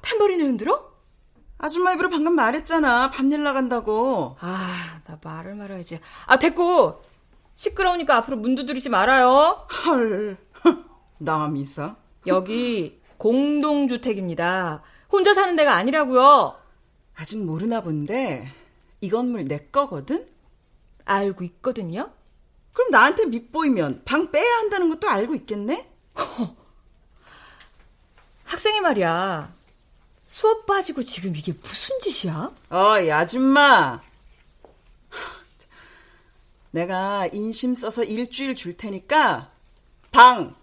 [0.02, 0.92] 탬버린을 흔들어?
[1.60, 3.10] 아줌마 입으로 방금 말했잖아.
[3.12, 4.36] 밤일 나간다고.
[4.40, 6.00] 아, 나 말을 말아야지.
[6.26, 7.02] 아, 됐고!
[7.56, 9.68] 시끄러우니까 앞으로 문 두드리지 말아요.
[9.86, 10.38] 헐.
[11.20, 11.96] 남이 있어?
[12.28, 14.84] 여기 공동주택입니다.
[15.12, 16.56] 혼자 사는 데가 아니라고요.
[17.16, 18.48] 아직 모르나 본데
[19.02, 20.28] 이 건물 내 거거든?
[21.08, 22.12] 알고 있거든요.
[22.74, 25.90] 그럼 나한테 밑보이면 방 빼야 한다는 것도 알고 있겠네?
[28.44, 29.56] 학생이 말이야.
[30.26, 32.52] 수업 빠지고 지금 이게 무슨 짓이야?
[32.70, 34.02] 어이, 아줌마.
[36.72, 39.52] 내가 인심 써서 일주일 줄 테니까
[40.12, 40.56] 방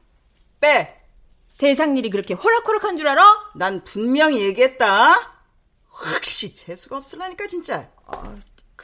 [0.60, 1.00] 빼.
[1.46, 3.52] 세상 일이 그렇게 호락호락한 줄 알아?
[3.54, 5.34] 난 분명히 얘기했다.
[5.88, 7.88] 혹시 재수가 없을라니까 진짜.
[8.06, 8.36] 아,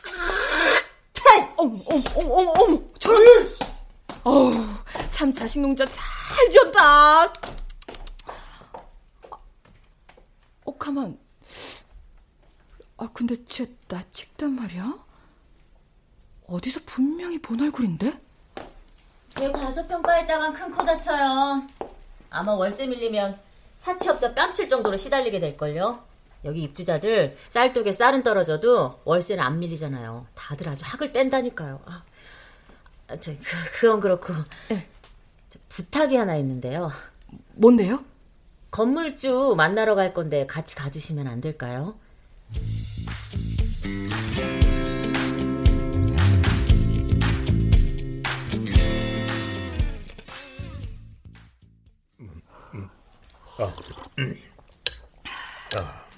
[0.04, 0.79] 참!
[1.60, 3.48] 어머, 어머, 어머, 어머, 저런.
[4.24, 4.52] 어우,
[5.10, 7.24] 참 자식 농자 잘 지었다.
[10.64, 11.18] 어, 가만.
[12.96, 14.94] 아, 근데 쟤 나 찍단 말이야?
[16.46, 18.18] 어디서 분명히 본 얼굴인데?
[19.30, 21.66] 제 과소평가했다간 큰 코 다쳐요.
[22.30, 23.38] 아마 월세 밀리면
[23.78, 26.04] 사채업자 뺨칠 정도로 시달리게 될걸요.
[26.44, 30.26] 여기 입주자들 쌀독에 쌀은 떨어져도 월세는 안 밀리잖아요.
[30.34, 31.80] 다들 아주 학을 뗀다니까요.
[31.84, 32.02] 아,
[33.20, 34.32] 저, 그, 그건 그렇고.
[34.68, 34.86] 네.
[35.68, 36.90] 부탁이 하나 있는데요.
[37.54, 38.04] 뭔데요?
[38.70, 41.98] 건물주 만나러 갈 건데 같이 가주시면 안 될까요?
[53.58, 53.74] 아,
[54.18, 54.38] 음.
[55.76, 56.09] 아.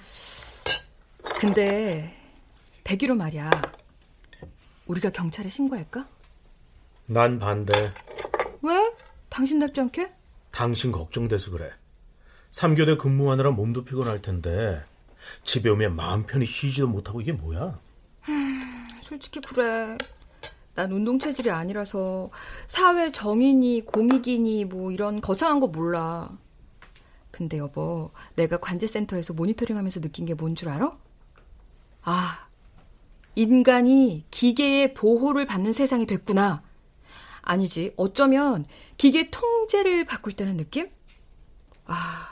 [1.47, 2.09] 근데
[2.85, 3.51] 백기로 말이야.
[4.87, 6.07] 우리가 경찰에 신고할까?
[7.07, 7.73] 난 반대.
[8.61, 8.93] 왜?
[9.27, 10.09] 당신답지 않게?
[10.51, 11.69] 당신 걱정돼서 그래.
[12.51, 14.81] 3교대 근무하느라 몸도 피곤할 텐데
[15.43, 17.77] 집에 오면 마음 편히 쉬지도 못하고 이게 뭐야?
[19.01, 19.97] 솔직히 그래.
[20.75, 22.31] 난 운동 체질이 아니라서
[22.67, 26.29] 사회 정의니 공익이니 뭐 이런 거창한 거 몰라.
[27.31, 30.97] 근데 여보, 내가 관제센터에서 모니터링하면서 느낀 게 뭔 줄 알아?
[32.03, 32.47] 아,
[33.35, 36.61] 인간이 기계의 보호를 받는 세상이 됐구나.
[37.41, 38.65] 아니지, 어쩌면
[38.97, 40.89] 기계 통제를 받고 있다는 느낌?
[41.85, 42.27] 아,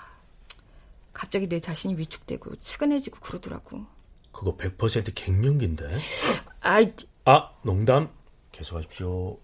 [1.13, 3.85] 갑자기 내 자신이 위축되고 측은해지고 그러더라고.
[4.31, 5.99] 그거 100% 갱년기인데.
[6.61, 6.93] 아이,
[7.25, 8.09] 아, 농담.
[8.51, 9.37] 계속하십시오.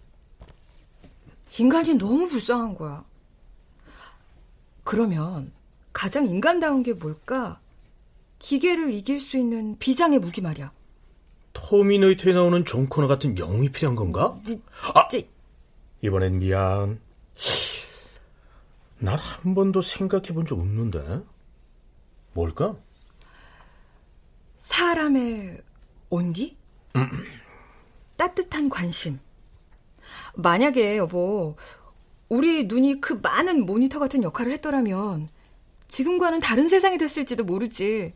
[1.59, 3.03] 인간이 너무 불쌍한 거야.
[4.83, 5.51] 그러면
[5.91, 7.59] 가장 인간다운 게 뭘까?
[8.39, 10.71] 기계를 이길 수 있는 비장의 무기 말이야.
[11.53, 14.39] 터미네이터에 나오는 존 코너 같은 영웅이 필요한 건가?
[14.45, 14.61] 니,
[14.93, 15.27] 아, 제...
[16.01, 16.99] 이번엔 미안.
[18.99, 21.21] 난 한 번도 생각해 본 적 없는데.
[22.33, 22.75] 뭘까?
[24.59, 25.61] 사람의
[26.09, 26.57] 온기?
[26.95, 27.09] 음.
[28.17, 29.19] 따뜻한 관심.
[30.35, 31.55] 만약에 여보,
[32.29, 35.29] 우리 눈이 그 많은 모니터 같은 역할을 했더라면
[35.87, 38.13] 지금과는 다른 세상이 됐을지도 모르지.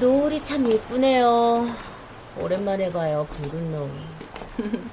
[0.00, 1.66] 노을이 참 예쁘네요.
[2.40, 3.90] 오랜만에 봐요, 붉은 노을.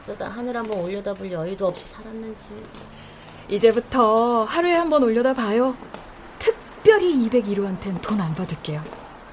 [0.00, 2.62] 어쩌다 하늘 한번 올려다볼 여유도 없이 살았는지.
[3.48, 5.76] 이제부터 하루에 한 번 올려다 봐요.
[6.38, 8.82] 특별히 201호한텐 돈 안 받을게요.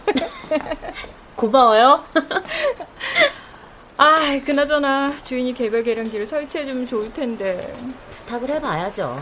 [1.35, 2.03] 고마워요.
[3.97, 7.71] 아, 그나저나 주인이 개별 계량기를 설치해주면 좋을 텐데.
[8.11, 9.21] 부탁을 해봐야죠.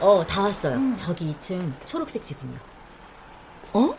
[0.00, 0.74] 어, 다 왔어요.
[0.76, 0.94] 음.
[0.96, 2.58] 저기 2층 초록색 지붕이요.
[3.72, 3.94] 어?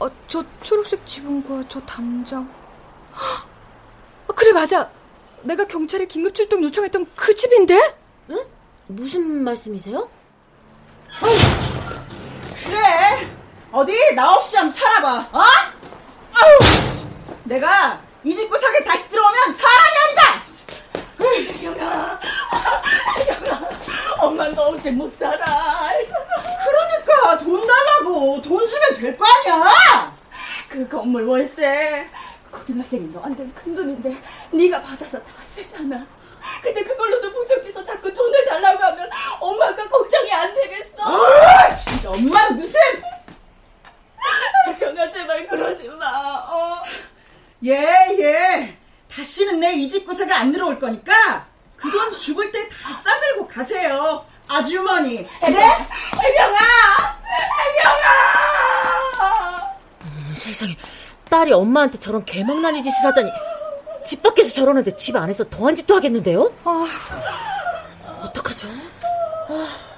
[0.00, 2.48] 어, 저 초록색 지붕과 저 담장.
[4.26, 4.90] 어, 그래, 맞아.
[5.42, 7.78] 내가 경찰에 긴급 출동 요청했던 그 집인데?
[8.30, 8.44] 응?
[8.86, 10.08] 무슨 말씀이세요?
[12.64, 13.28] 그래.
[13.70, 15.28] 어디 나 없이 한번 살아봐.
[15.32, 15.40] 어?
[15.40, 16.58] 아우.
[17.44, 20.42] 내가 이 집 구석에 다시 들어오면 사람이 아니다.
[21.64, 22.20] 영아,
[24.20, 25.86] 엄마 너 없이 못 살아.
[25.88, 26.26] 알잖아.
[26.64, 30.14] 그러니까 돈 달라고 돈 주면 될 거 아니야.
[30.68, 32.06] 그 건물 월세
[32.50, 34.16] 고등학생이 너한테 큰 돈인데
[34.52, 36.04] 네가 받아서 다 쓰잖아.
[36.62, 40.90] 근데 그걸로도 부족해서 자꾸 돈을 달라고 하면 엄마가 걱정이 안 되겠어.
[40.98, 41.68] 아,
[42.06, 42.80] 엄마는 무슨?
[44.78, 46.06] 경아 제발 그러지 마.
[46.48, 46.82] 어.
[47.64, 47.76] 예
[48.18, 48.76] 예.
[49.12, 54.24] 다시는 내 이 집 구석에 안 들어올 거니까 그 돈 죽을 때 다 싸들고 가세요.
[54.48, 55.26] 아주머니.
[55.40, 55.58] 그래?
[56.24, 56.58] 애경아!
[57.68, 59.72] 애경아!
[60.02, 60.76] 음, 세상에.
[61.30, 63.30] 딸이 엄마한테 저런 개망나니 짓을 하다니
[64.04, 66.52] 집 밖에서 저러는데 집 안에서 더한 짓도 하겠는데요?
[66.64, 66.86] 아,
[68.24, 68.68] 어떡하죠?
[69.48, 69.91] 아.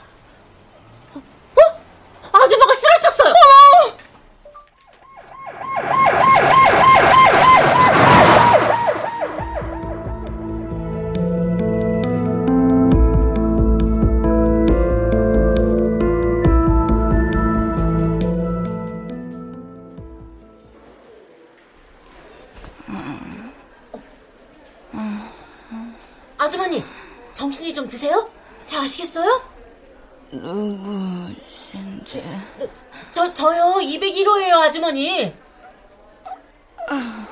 [34.75, 35.33] 아주머니.
[36.91, 37.27] 아...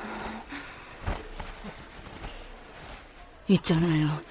[3.49, 4.21] 있잖아요.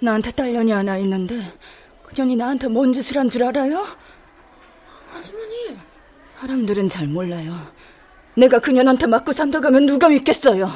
[0.00, 1.36] 나한테 딸년이 하나 있는데
[2.02, 3.86] 그 년이 나한테 뭔 짓을 한 줄 알아요?
[5.14, 5.76] 아주머니.
[6.38, 7.54] 사람들은 잘 몰라요.
[8.34, 10.70] 내가 그년한테 맞고 산다고 하면 누가 믿겠어요.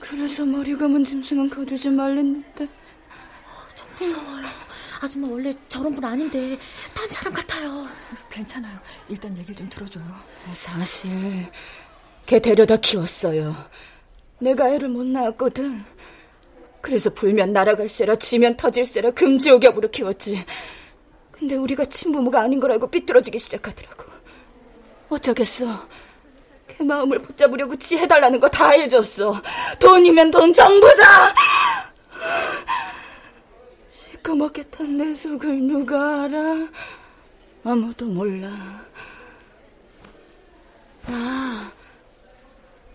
[0.00, 2.66] 그래서 머리 감은 짐승은 거두지 말랬는데.
[3.74, 4.46] 좀 무서워요.
[5.00, 6.58] 아줌마 원래 저런 분 아닌데
[6.94, 7.86] 딴 사람 같아요.
[8.30, 8.76] 괜찮아요.
[9.08, 10.04] 일단 얘기 좀 들어줘요.
[10.52, 11.10] 사실
[12.26, 13.54] 걔 데려다 키웠어요.
[14.40, 15.84] 내가 애를 못 낳았거든.
[16.82, 20.44] 그래서 불면 날아갈세라 지면 터질세라 금지옥엽으로 키웠지.
[21.32, 24.04] 근데 우리가 친부모가 아닌 걸 알고 삐뚤어지기 시작하더라고.
[25.08, 25.88] 어쩌겠어.
[26.68, 29.40] 걔 마음을 붙잡으려고 지 해달라는 거 다 해줬어.
[29.78, 31.34] 돈이면 돈 전부 다!
[34.24, 36.68] 시커멓게 탄 내 속을 누가 알아?
[37.64, 38.50] 아무도 몰라.
[41.06, 41.70] 아,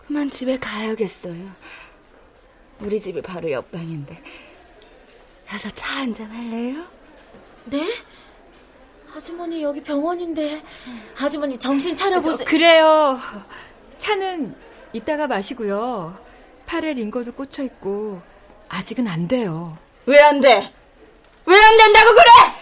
[0.06, 1.34] 그만 집에 가야겠어요.
[2.80, 4.22] 우리 집이 바로 옆방인데.
[5.46, 6.84] 가서 차 한잔 할래요?
[7.66, 7.86] 네?
[9.14, 10.62] 아주머니 여기 병원인데
[11.20, 12.46] 아주머니 정신 차려보세요.
[12.46, 13.18] 그래요.
[13.98, 14.54] 차는
[14.92, 16.18] 이따가 마시고요.
[16.66, 18.20] 팔에 링거도 꽂혀 있고
[18.68, 19.76] 아직은 안 돼요.
[20.06, 20.72] 왜 안 돼?
[21.46, 22.56] 왜 안 된다고 그래?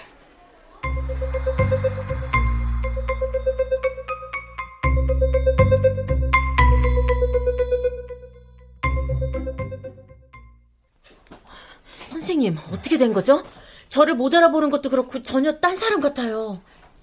[12.06, 13.42] 선생님, 어떻게 된 거죠?
[13.88, 16.60] 저를 못 알아보는 것도 그렇고 전혀 딴 사람 같아요.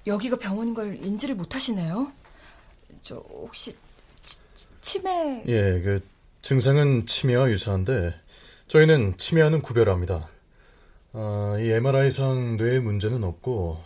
[0.07, 2.11] 여기가 병원인 걸 인지를 못 하시네요.
[3.01, 3.75] 저 혹시
[4.23, 4.37] 치,
[4.81, 5.43] 치매?
[5.47, 5.99] 예, 그
[6.41, 8.13] 증상은 치매와 유사한데
[8.67, 10.27] 저희는 치매와는 구별합니다.
[11.13, 13.83] 아, 이 MRI상 뇌에 문제는 없고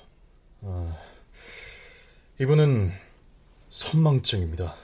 [0.62, 0.98] 아,
[2.40, 2.92] 이분은
[3.70, 4.76] 선망증입니다.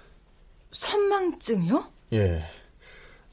[0.72, 1.92] 선망증이요?
[2.14, 2.44] 예.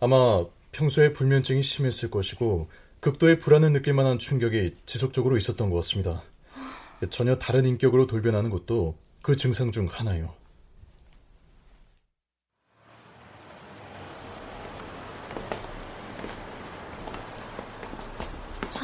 [0.00, 2.68] 아마 평소에 불면증이 심했을 것이고
[3.00, 6.22] 극도의 불안을 느낄 만한 충격이 지속적으로 있었던 것 같습니다.
[7.10, 10.26] 전혀 다른 인격으로 돌변하는 것도 그 증상 중 하나예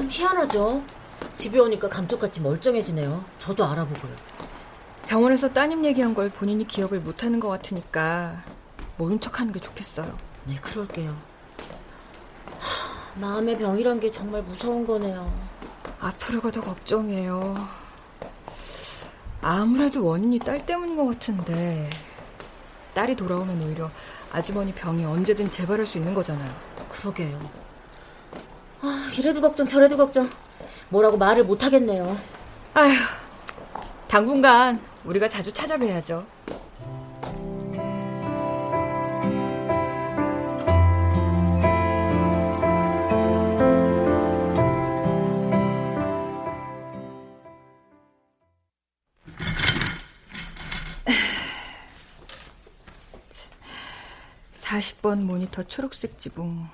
[0.04, 0.08] 요.
[0.08, 0.82] 참 희한하죠.
[1.34, 3.24] 집에 오니까 감쪽같이 멀쩡해지네요.
[3.38, 4.12] 저도 알아보고요.
[5.06, 8.42] 병원에서 따님 얘기한 걸 본인이 기억을 못하는 것 같으니까
[8.96, 10.16] 모른 척하는 게 좋겠어요.
[10.44, 11.16] 네, 그럴게요.
[13.16, 15.32] 마음의 병이란 게 정말 무서운 거네요.
[16.00, 17.54] 앞으로가 더 걱정이에요.
[19.40, 21.88] 아무래도 원인이 딸 때문인 것 같은데
[22.94, 23.90] 딸이 돌아오면 오히려
[24.32, 26.50] 아주머니 병이 언제든 재발할 수 있는 거잖아요.
[26.90, 27.63] 그러게요.
[28.86, 30.28] 아, 이래도 걱정 저래도 걱정.
[30.90, 32.18] 뭐라고 말을 못 하겠네요.
[32.74, 32.92] 아휴,
[34.08, 36.26] 당분간 우리가 자주 찾아뵈야죠.
[54.60, 56.68] (40번) 모니터 초록색 지붕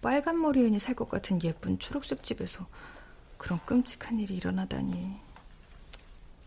[0.00, 2.66] 빨간 머리 애니 살 것 같은 예쁜 초록색 집에서
[3.36, 5.16] 그런 끔찍한 일이 일어나다니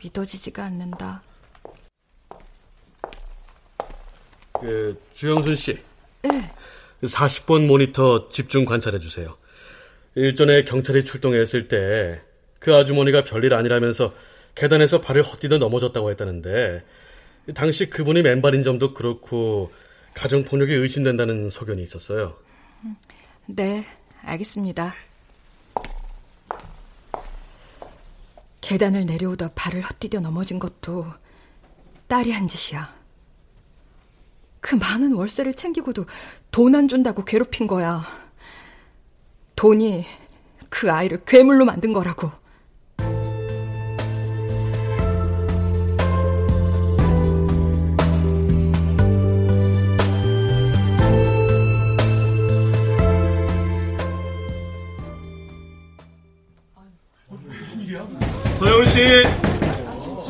[0.01, 1.21] 믿어지지가 않는다.
[4.59, 5.79] 그 주영순 씨.
[6.23, 6.51] 네.
[7.03, 9.35] 40번 모니터 집중 관찰해 주세요.
[10.15, 12.21] 일전에 경찰이 출동했을 때
[12.61, 14.13] 그 아주머니가 별일 아니라면서
[14.53, 16.83] 계단에서 발을 헛디뎌 넘어졌다고 했다는데
[17.55, 19.71] 당시 그분이 맨발인 점도 그렇고
[20.13, 22.37] 가정폭력이 의심된다는 소견이 있었어요.
[23.47, 23.85] 네,
[24.23, 24.93] 알겠습니다.
[28.61, 31.05] 계단을 내려오다 발을 헛디뎌 넘어진 것도
[32.07, 32.93] 딸이 한 짓이야.
[34.61, 36.05] 그 많은 월세를 챙기고도
[36.51, 38.05] 돈 안 준다고 괴롭힌 거야.
[39.55, 40.05] 돈이
[40.69, 42.31] 그 아이를 괴물로 만든 거라고.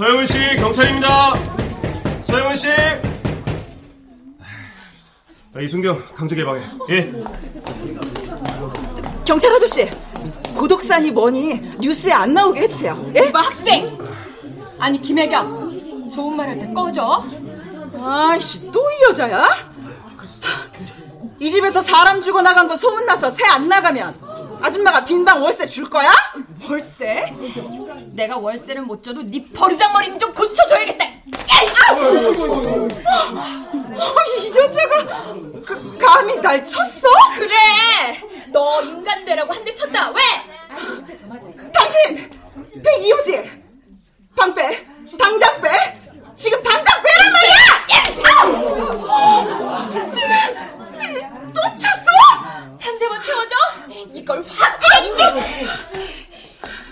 [0.02, 1.36] 서영훈 씨 경찰입니다.
[2.26, 2.70] 서영훈 씨.
[5.54, 6.64] 아, 이순경 강제 개방해.
[6.90, 7.12] 예.
[9.24, 9.88] 경찰 아저씨,
[10.56, 13.12] 고독산이 뭐니 뉴스에 안 나오게 해주세요.
[13.16, 13.28] 예?
[13.28, 13.96] 이봐 학생.
[14.80, 17.24] 아니 김혜경, 좋은 말 할 때 꺼져.
[18.04, 19.48] 아이씨 또 이 여자야?
[21.40, 24.31] 이 집에서 사람 죽어 나간 거 소문나서 새 안 나가면
[24.62, 26.12] 아줌마가 빈방 월세 줄 거야?
[26.70, 27.34] 월세?
[28.12, 31.06] 내가 월세를 못 줘도 네 버르장머리는 좀 고쳐줘야겠다.
[34.38, 35.34] 이 여자가
[35.66, 37.08] 그, 감히 날 쳤어?
[37.36, 37.56] 그래.
[38.52, 40.10] 너 인간 되라고 한 대 쳤다.
[40.12, 40.22] 왜?
[41.74, 42.30] 당신
[42.84, 43.62] 배 이호지.
[44.36, 44.86] 방 빼.
[45.20, 45.70] 당장 빼.
[46.36, 47.52] 지금 당장 빼란 말이야.
[51.54, 52.80] 또 쳤어?
[52.80, 53.56] 삼세번 채워줘.
[54.14, 55.66] 이걸 확 빼는데.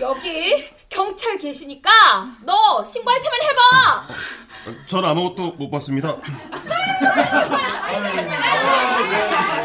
[0.02, 1.90] 여기 경찰 계시니까
[2.44, 4.08] 너 신고할 테면 해봐.
[4.86, 6.16] 전 아무것도 못 봤습니다.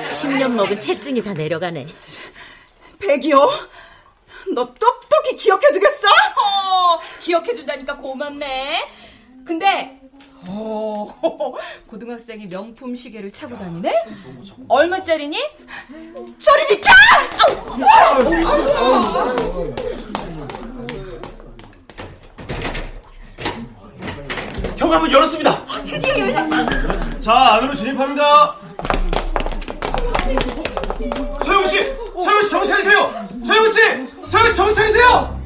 [0.02, 1.86] 10년 먹은 채증이 다 내려가네.
[2.98, 3.38] 백이요?
[4.54, 6.08] 너 똑똑히 기억해두겠어?
[6.08, 8.88] 어, 기억해준다니까 고맙네.
[9.46, 10.00] 근데
[10.48, 11.08] 오,
[11.88, 13.92] 고등학생이 명품 시계를 차고 다니네?
[14.68, 15.38] 얼마짜리니?
[16.38, 16.90] 저리 비켜!
[24.76, 25.50] 현관문 열었습니다.
[25.50, 27.20] 아, 드디어 열렸다.
[27.20, 28.56] 자, 안으로 진입합니다.
[31.44, 31.84] 서영 씨,
[32.22, 33.26] 서영 씨 정신 차리세요.
[33.46, 33.80] 서영 씨,
[34.28, 35.44] 서영 씨 정신 차리세요.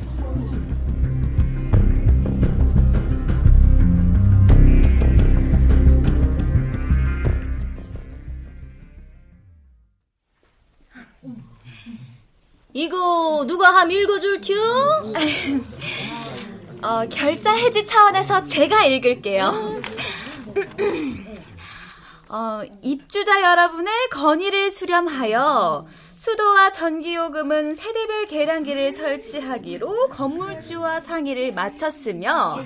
[12.74, 14.54] 이거 누가 함 읽어줄쭈?
[16.82, 19.80] 어, 결자 해지 차원에서 제가 읽을게요.
[22.30, 32.58] 어, 입주자 여러분의 건의를 수렴하여 수도와 전기요금은 세대별 계량기를 설치하기로 건물주와 상의를 마쳤으며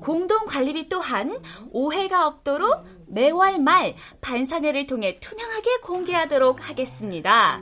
[0.00, 1.38] 공동관리비 또한
[1.72, 7.60] 오해가 없도록 매월 말 반상회를 통해 투명하게 공개하도록 하겠습니다.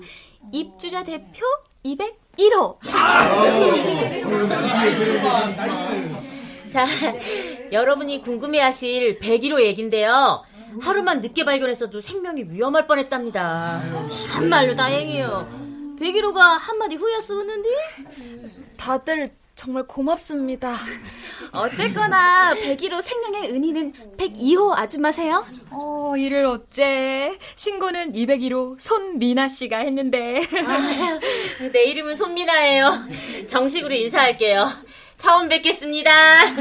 [0.53, 1.45] 입주자 대표
[2.41, 2.77] 201호.
[6.71, 6.85] 자,
[7.73, 10.45] 여러분이 궁금해하실 101호 얘긴데요.
[10.81, 13.83] 하루만 늦게 발견했어도 생명이 위험할 뻔했답니다.
[14.33, 15.97] 참말로 다행이에요.
[16.01, 17.69] 101호가 한마디 후였었는데?
[18.77, 20.75] 다들 정말 고맙습니다.
[21.53, 25.47] 어쨌거나 101호 생명의 은희는 102호 아줌마세요?
[25.69, 27.37] 어, 이를 어째.
[27.57, 30.41] 신고는 201호 손미나 씨가 했는데.
[30.67, 31.19] 아,
[31.73, 33.09] 내 이름은 손미나예요.
[33.49, 34.67] 정식으로 인사할게요.
[35.19, 36.11] 처음 뵙겠습니다.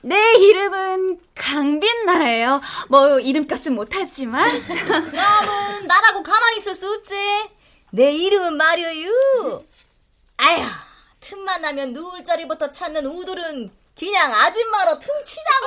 [0.00, 2.62] 내 이름은 강빈나예요.
[2.88, 4.64] 뭐 이름값은 못하지만.
[4.64, 7.14] 그럼은 나라고 가만히 있을 수 없지.
[7.90, 9.67] 내 이름은 말이유.
[10.38, 10.64] 아휴,
[11.20, 15.66] 틈만 나면 누울 자리부터 찾는 우들은 그냥 아줌마로 퉁치자고.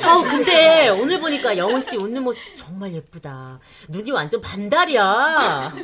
[0.08, 3.60] 어, 근데 오늘 보니까 영훈 씨 웃는 모습 정말 예쁘다.
[3.88, 5.74] 눈이 완전 반달이야.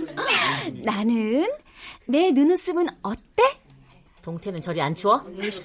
[0.83, 1.47] 나는
[2.07, 3.59] 내 눈웃음은 어때?
[4.23, 5.19] 동태는 저리 안 추워?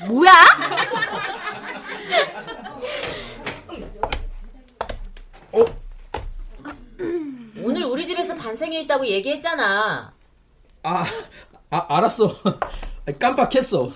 [0.08, 0.32] 뭐야?
[5.54, 5.66] 어?
[7.64, 10.14] 오늘 우리 집에서 반생회 있다고 얘기했잖아.
[10.84, 11.06] 아,
[11.70, 12.36] 아 알았어.
[13.20, 13.92] 깜빡했어.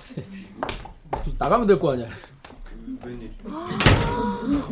[1.38, 2.08] 나가면 될 거 아니야.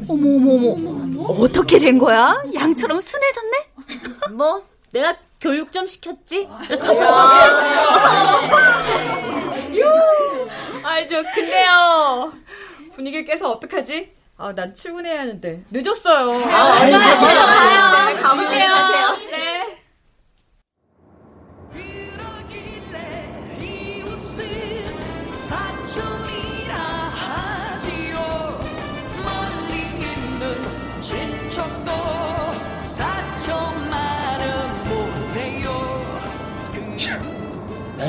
[0.07, 2.35] 어머 어머 어머 어떻게 된 거야?
[2.53, 3.67] 양처럼 순해졌네?
[4.33, 6.47] 뭐 내가 교육 좀 시켰지.
[10.83, 12.33] 아이 저 근데요
[12.95, 14.11] 분위기 깨서 어떡하지?
[14.37, 16.31] 아 난 출근해야 하는데 늦었어요.
[16.51, 17.39] 아, 얼른 가세요.
[17.45, 18.05] 가요.
[18.15, 18.67] 네, 가볼게요.
[18.71, 19.07] 가세요.
[19.29, 19.31] 네.
[19.31, 19.32] 사촌이라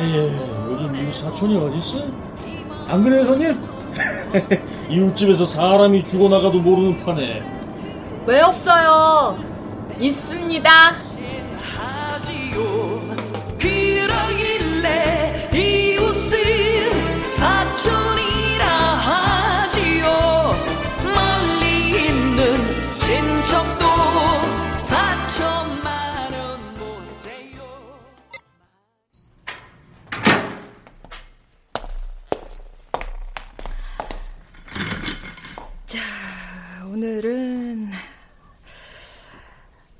[0.04, 0.30] 에이,
[0.70, 2.04] 요즘 이웃 사촌이 어딨어?
[2.88, 3.58] 안 그래요, 형님?
[4.90, 7.42] 이웃집에서 사람이 죽어나가도 모르는 판에.
[8.26, 9.38] 왜 없어요?
[9.98, 10.70] 있습니다.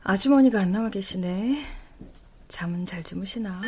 [0.07, 1.67] 아주머니가 안 나와 계시네.
[2.49, 3.63] 잠은 잘 주무시나?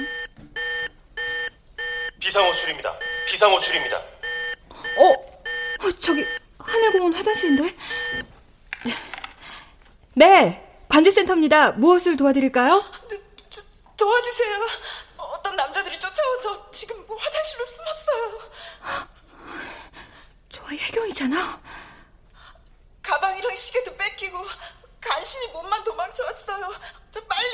[2.20, 2.92] 비상호출입니다.
[3.30, 3.96] 비상호출입니다.
[3.96, 5.04] 어,
[5.80, 6.22] 어 저기
[6.58, 7.74] 하늘공원 화장실인데?
[10.12, 11.72] 네, 관제센터입니다.
[11.72, 12.84] 무엇을 도와드릴까요?
[13.96, 14.66] 도와주세요.
[15.16, 18.50] 어떤 남자들이 쫓아와서 지금 화장실로 숨었어요.
[20.50, 21.62] 저희 혜경이잖아.
[23.02, 24.44] 가방이랑 시계도 뺏기고
[25.08, 26.72] 간신히 몸만 도망쳐왔어요.
[27.10, 27.50] 저 빨리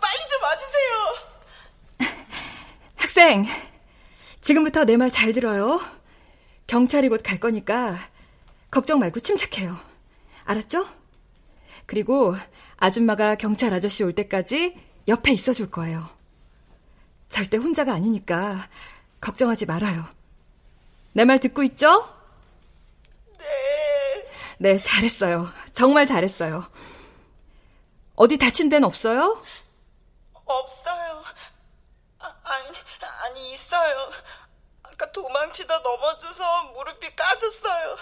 [0.00, 1.14] 빨리 좀 와주세요.
[2.96, 3.46] 학생,
[4.40, 5.80] 지금부터 내 말 잘 들어요.
[6.66, 7.96] 경찰이 곧 갈 거니까
[8.70, 9.76] 걱정 말고 침착해요.
[10.44, 10.86] 알았죠?
[11.86, 12.34] 그리고
[12.76, 14.76] 아줌마가 경찰 아저씨 올 때까지
[15.08, 16.08] 옆에 있어 줄 거예요.
[17.28, 18.68] 절대 혼자가 아니니까
[19.20, 20.04] 걱정하지 말아요.
[21.12, 22.08] 내 말 듣고 있죠?
[23.38, 23.44] 네.
[24.58, 25.48] 네, 잘했어요.
[25.72, 26.68] 정말 잘했어요.
[28.16, 29.42] 어디 다친 데는 없어요?
[30.44, 31.22] 없어요.
[32.18, 32.68] 아, 아니,
[33.24, 34.10] 아니, 있어요.
[34.82, 37.96] 아까 도망치다 넘어져서 무릎이 까졌어요.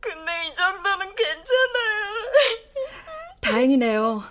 [0.00, 2.32] 근데 이 정도는 괜찮아요.
[3.40, 4.22] 다행이네요.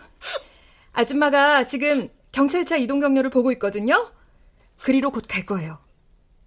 [0.94, 4.12] 아줌마가 지금 경찰차 이동 경로를 보고 있거든요.
[4.82, 5.80] 그리로 곧 갈 거예요.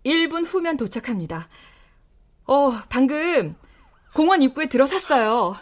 [0.07, 1.49] 1분 후면 도착합니다.
[2.47, 3.57] 어, 방금
[4.15, 5.57] 공원 입구에 들어섰어요.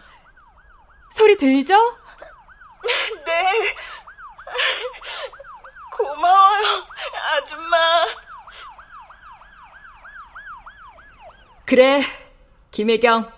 [1.13, 1.75] 소리 들리죠?
[3.27, 3.75] 네.
[5.97, 6.87] 고마워요,
[7.33, 8.07] 아줌마.
[11.67, 12.01] 그래,
[12.71, 13.31] 김혜경.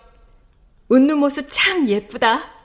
[0.89, 2.60] 웃는 모습 참 예쁘다.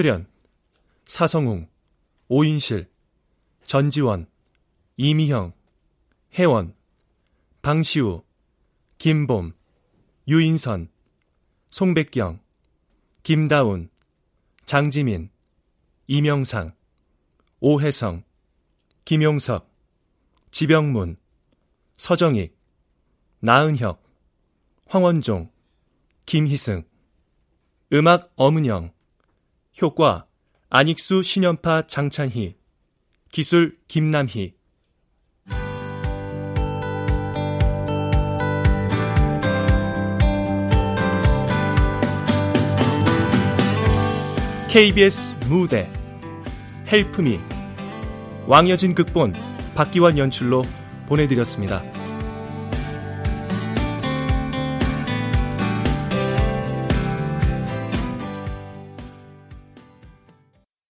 [0.00, 0.26] 출연
[1.04, 1.68] 사성웅,
[2.28, 2.90] 오인실,
[3.64, 4.30] 전지원,
[4.96, 5.52] 이미형,
[6.38, 6.74] 혜원,
[7.60, 8.22] 방시우,
[8.96, 9.52] 김봄,
[10.26, 10.88] 유인선,
[11.68, 12.40] 송백경,
[13.22, 13.90] 김다운,
[14.64, 15.28] 장지민,
[16.06, 16.74] 이명상,
[17.60, 18.24] 오혜성,
[19.04, 19.70] 김용석,
[20.50, 21.18] 지병문,
[21.98, 22.56] 서정익,
[23.40, 24.02] 나은혁,
[24.86, 25.52] 황원종,
[26.24, 26.84] 김희승,
[27.92, 28.94] 음악 엄은영,
[29.82, 30.26] 효과
[30.68, 32.56] 안익수 신연파 장찬희
[33.32, 34.54] 기술 김남희
[44.68, 45.90] KBS 무대
[46.86, 47.40] 헬프미
[48.46, 49.34] 왕여진 극본
[49.74, 50.64] 박기환 연출로
[51.06, 51.99] 보내드렸습니다.